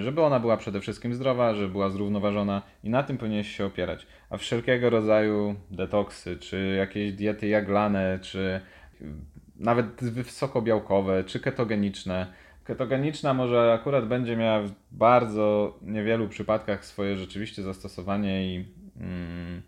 żeby 0.00 0.22
ona 0.22 0.40
była 0.40 0.56
przede 0.56 0.80
wszystkim 0.80 1.14
zdrowa, 1.14 1.54
żeby 1.54 1.68
była 1.68 1.90
zrównoważona 1.90 2.62
i 2.84 2.90
na 2.90 3.02
tym 3.02 3.18
powinieneś 3.18 3.56
się 3.56 3.64
opierać. 3.64 4.06
A 4.30 4.36
wszelkiego 4.36 4.90
rodzaju 4.90 5.54
detoksy, 5.70 6.36
czy 6.36 6.74
jakieś 6.78 7.12
diety 7.12 7.48
jaglane, 7.48 8.18
czy 8.22 8.60
nawet 9.56 10.04
wysokobiałkowe, 10.04 11.24
czy 11.24 11.40
ketogeniczne, 11.40 12.26
Ketogeniczna 12.66 13.34
może 13.34 13.72
akurat 13.72 14.08
będzie 14.08 14.36
miała 14.36 14.62
w 14.62 14.70
bardzo 14.92 15.78
niewielu 15.82 16.28
przypadkach 16.28 16.84
swoje 16.84 17.16
rzeczywiście 17.16 17.62
zastosowanie 17.62 18.46
i 18.46 18.64
mm, 19.00 19.62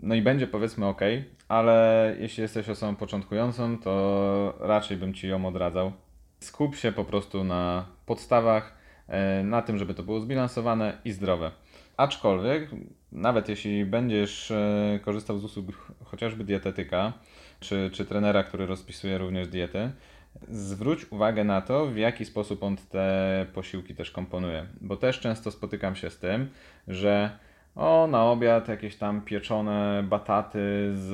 no 0.00 0.14
i 0.14 0.22
będzie 0.22 0.46
powiedzmy 0.46 0.86
ok, 0.86 1.00
ale 1.48 2.16
jeśli 2.20 2.42
jesteś 2.42 2.68
osobą 2.68 2.96
początkującą, 2.96 3.78
to 3.78 4.54
raczej 4.60 4.96
bym 4.96 5.14
ci 5.14 5.28
ją 5.28 5.46
odradzał. 5.46 5.92
Skup 6.40 6.76
się 6.76 6.92
po 6.92 7.04
prostu 7.04 7.44
na 7.44 7.86
podstawach, 8.06 8.72
e, 8.72 8.79
na 9.44 9.62
tym, 9.62 9.78
żeby 9.78 9.94
to 9.94 10.02
było 10.02 10.20
zbilansowane 10.20 10.98
i 11.04 11.12
zdrowe. 11.12 11.50
Aczkolwiek, 11.96 12.70
nawet 13.12 13.48
jeśli 13.48 13.84
będziesz 13.84 14.50
e, 14.50 15.00
korzystał 15.02 15.38
z 15.38 15.44
usług 15.44 15.66
chociażby 16.04 16.44
dietetyka, 16.44 17.12
czy, 17.60 17.90
czy 17.92 18.04
trenera, 18.04 18.42
który 18.42 18.66
rozpisuje 18.66 19.18
również 19.18 19.48
diety, 19.48 19.90
zwróć 20.48 21.12
uwagę 21.12 21.44
na 21.44 21.60
to, 21.60 21.86
w 21.86 21.96
jaki 21.96 22.24
sposób 22.24 22.62
on 22.62 22.76
te 22.76 23.46
posiłki 23.54 23.94
też 23.94 24.10
komponuje. 24.10 24.66
Bo 24.80 24.96
też 24.96 25.20
często 25.20 25.50
spotykam 25.50 25.96
się 25.96 26.10
z 26.10 26.18
tym, 26.18 26.48
że 26.88 27.30
o, 27.76 28.08
na 28.10 28.24
obiad 28.24 28.68
jakieś 28.68 28.96
tam 28.96 29.20
pieczone 29.20 30.04
bataty 30.08 30.90
z 30.94 31.12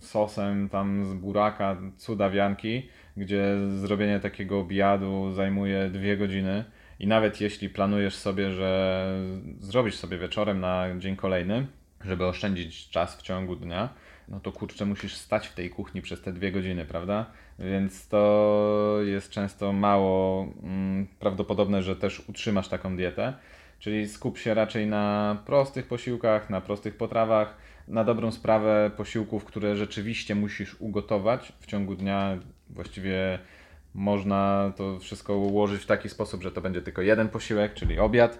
sosem 0.00 0.68
tam 0.68 1.04
z 1.04 1.14
buraka, 1.14 1.76
cudawianki, 1.96 2.88
gdzie 3.16 3.56
zrobienie 3.78 4.20
takiego 4.20 4.60
obiadu 4.60 5.32
zajmuje 5.32 5.90
dwie 5.90 6.16
godziny. 6.16 6.64
I 7.00 7.06
nawet 7.06 7.40
jeśli 7.40 7.68
planujesz 7.68 8.14
sobie, 8.14 8.50
że 8.50 9.04
zrobisz 9.60 9.94
sobie 9.94 10.18
wieczorem 10.18 10.60
na 10.60 10.86
dzień 10.98 11.16
kolejny, 11.16 11.66
żeby 12.04 12.26
oszczędzić 12.26 12.88
czas 12.88 13.16
w 13.16 13.22
ciągu 13.22 13.56
dnia, 13.56 13.88
no 14.28 14.40
to 14.40 14.52
kurczę, 14.52 14.86
musisz 14.86 15.14
stać 15.14 15.48
w 15.48 15.54
tej 15.54 15.70
kuchni 15.70 16.02
przez 16.02 16.22
te 16.22 16.32
dwie 16.32 16.52
godziny, 16.52 16.84
prawda? 16.84 17.26
Więc 17.58 18.08
to 18.08 18.98
jest 19.04 19.30
często 19.30 19.72
mało 19.72 20.46
mm, 20.62 21.06
prawdopodobne, 21.18 21.82
że 21.82 21.96
też 21.96 22.28
utrzymasz 22.28 22.68
taką 22.68 22.96
dietę. 22.96 23.32
Czyli 23.78 24.08
skup 24.08 24.38
się 24.38 24.54
raczej 24.54 24.86
na 24.86 25.36
prostych 25.46 25.86
posiłkach, 25.86 26.50
na 26.50 26.60
prostych 26.60 26.96
potrawach, 26.96 27.56
na 27.88 28.04
dobrą 28.04 28.32
sprawę 28.32 28.90
posiłków, 28.96 29.44
które 29.44 29.76
rzeczywiście 29.76 30.34
musisz 30.34 30.80
ugotować 30.80 31.52
w 31.60 31.66
ciągu 31.66 31.94
dnia, 31.94 32.38
właściwie 32.72 33.38
Można 33.94 34.72
to 34.76 34.98
wszystko 34.98 35.36
ułożyć 35.36 35.82
w 35.82 35.86
taki 35.86 36.08
sposób, 36.08 36.42
że 36.42 36.52
to 36.52 36.60
będzie 36.60 36.82
tylko 36.82 37.02
jeden 37.02 37.28
posiłek, 37.28 37.74
czyli 37.74 37.98
obiad, 37.98 38.38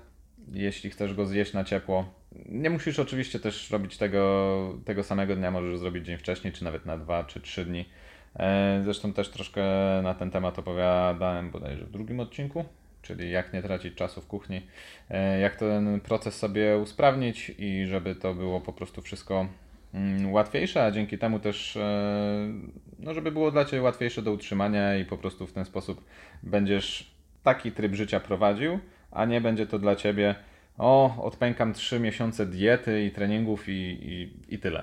jeśli 0.53 0.91
chcesz 0.91 1.15
go 1.15 1.27
zjeść 1.27 1.53
na 1.53 1.65
ciepło. 1.65 2.05
Nie 2.49 2.71
musisz 2.71 2.99
oczywiście 2.99 3.41
też 3.41 3.71
robić 3.71 3.97
tego, 3.97 4.79
tego 4.85 5.03
samego 5.05 5.37
dnia, 5.37 5.51
możesz 5.51 5.79
zrobić 5.79 6.07
dzień 6.07 6.19
wcześniej, 6.19 6.53
czy 6.53 6.65
nawet 6.65 6.87
na 6.87 6.99
dwa, 6.99 7.25
czy 7.25 7.41
trzy 7.41 7.65
dni. 7.65 7.85
E, 8.37 8.81
Zresztą 8.85 9.13
też 9.13 9.29
troszkę 9.29 9.63
na 10.03 10.15
ten 10.15 10.31
temat 10.31 10.59
opowiadałem 10.59 11.51
bodajże 11.51 11.85
w 11.85 11.91
drugim 11.91 12.21
odcinku, 12.21 12.65
czyli 13.03 13.31
jak 13.31 13.53
nie 13.53 13.63
tracić 13.63 13.95
czasu 13.95 14.21
w 14.21 14.27
kuchni, 14.27 14.63
e, 15.11 15.41
jak 15.41 15.57
ten 15.57 16.01
proces 16.01 16.35
sobie 16.35 16.79
usprawnić 16.79 17.53
i 17.59 17.87
żeby 17.87 18.15
to 18.15 18.35
było 18.35 18.61
po 18.61 18.73
prostu 18.73 19.03
wszystko 19.03 19.47
mm, 19.95 20.33
łatwiejsze, 20.33 20.85
a 20.85 20.91
dzięki 20.91 21.19
temu 21.19 21.39
też, 21.39 21.77
e, 21.77 22.53
no 22.99 23.15
żeby 23.15 23.33
było 23.33 23.51
dla 23.51 23.65
Ciebie 23.65 23.83
łatwiejsze 23.83 24.23
do 24.23 24.33
utrzymania 24.33 24.97
i 24.97 25.05
po 25.05 25.19
prostu 25.19 25.47
w 25.47 25.53
ten 25.53 25.65
sposób 25.65 26.05
będziesz 26.43 27.15
taki 27.43 27.73
tryb 27.73 27.95
życia 27.95 28.21
prowadził, 28.21 28.79
a 29.11 29.25
nie 29.25 29.41
będzie 29.41 29.67
to 29.67 29.79
dla 29.79 29.97
Ciebie 29.97 30.35
o, 30.79 31.25
odpękam 31.25 31.73
3 31.73 32.01
miesiące 32.01 32.47
diety 32.47 33.05
i 33.05 33.11
treningów 33.11 33.69
i, 33.69 33.73
i, 34.03 34.55
i 34.55 34.59
tyle. 34.59 34.83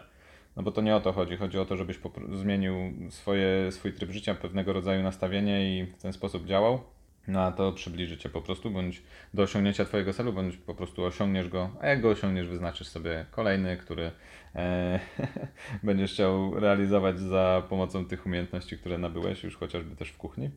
No 0.56 0.64
bo 0.64 0.72
to 0.72 0.82
nie 0.82 0.96
o 0.96 1.02
to 1.02 1.14
chodzi. 1.14 1.38
Chodzi 1.38 1.60
o 1.60 1.66
to, 1.66 1.78
żebyś 1.78 2.00
zmienił 2.34 2.74
swoje, 3.10 3.72
swój 3.72 3.94
tryb 3.94 4.12
życia, 4.12 4.36
pewnego 4.36 4.74
rodzaju 4.74 5.04
nastawienie 5.04 5.80
i 5.80 5.86
w 5.86 6.02
ten 6.02 6.14
sposób 6.14 6.46
działał. 6.46 6.82
No 7.28 7.42
a 7.42 7.52
to 7.52 7.72
przybliży 7.72 8.18
Cię 8.18 8.30
po 8.30 8.42
prostu, 8.42 8.72
bądź 8.72 9.02
do 9.34 9.44
osiągnięcia 9.44 9.86
Twojego 9.86 10.14
celu, 10.14 10.34
bądź 10.34 10.58
po 10.58 10.76
prostu 10.76 11.04
osiągniesz 11.04 11.50
go, 11.50 11.70
a 11.82 11.88
jak 11.88 12.02
go 12.02 12.10
osiągniesz, 12.10 12.48
wyznaczysz 12.48 12.88
sobie 12.88 13.26
kolejny, 13.32 13.78
który 13.78 14.12
e, 14.56 15.00
będziesz 15.84 16.14
chciał 16.14 16.60
realizować 16.60 17.20
za 17.20 17.64
pomocą 17.70 18.06
tych 18.06 18.26
umiejętności, 18.26 18.78
które 18.78 18.98
nabyłeś 18.98 19.44
już 19.44 19.58
chociażby 19.58 19.96
też 19.96 20.10
w 20.10 20.18
kuchni. 20.18 20.50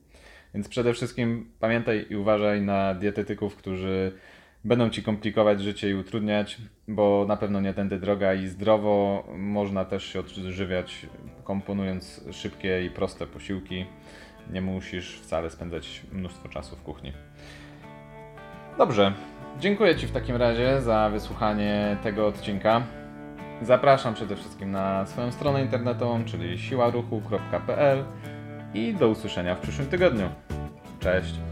Więc 0.55 0.69
przede 0.69 0.95
wszystkim 0.95 1.51
pamiętaj 1.61 2.07
i 2.11 2.17
uważaj 2.17 2.63
na 2.63 2.95
dietetyków, 2.95 3.57
którzy 3.57 4.13
będą 4.65 4.91
ci 4.91 5.03
komplikować 5.03 5.61
życie 5.61 5.91
i 5.91 5.95
utrudniać, 5.95 6.59
bo 6.89 7.25
na 7.29 7.37
pewno 7.37 7.61
nie 7.61 7.75
tędy 7.75 7.99
droga 7.99 8.35
i 8.35 8.47
zdrowo 8.47 9.25
można 9.37 9.85
też 9.85 10.05
się 10.05 10.21
odżywiać, 10.21 11.07
komponując 11.45 12.25
szybkie 12.33 12.85
i 12.85 12.91
proste 12.91 13.27
posiłki. 13.27 13.87
Nie 14.51 14.61
musisz 14.61 15.21
wcale 15.21 15.51
spędzać 15.51 16.03
mnóstwo 16.13 16.49
czasu 16.49 16.77
w 16.77 16.83
kuchni. 16.83 17.13
Dobrze, 18.79 19.13
dziękuję 19.61 19.97
Ci 19.97 20.07
w 20.07 20.13
takim 20.13 20.37
razie 20.37 20.81
za 20.81 21.11
wysłuchanie 21.11 21.97
tego 22.03 22.27
odcinka. 22.27 23.02
Zapraszam 23.63 24.15
przede 24.15 24.37
wszystkim 24.37 24.71
na 24.71 25.07
swoją 25.07 25.33
stronę 25.33 25.63
internetową, 25.63 26.25
czyli 26.25 26.59
siłaruchu.pl 26.59 28.05
i 28.75 28.95
do 28.95 29.09
usłyszenia 29.09 29.55
w 29.55 29.61
przyszłym 29.61 29.89
tygodniu. 29.89 30.29
Cześć! 31.01 31.52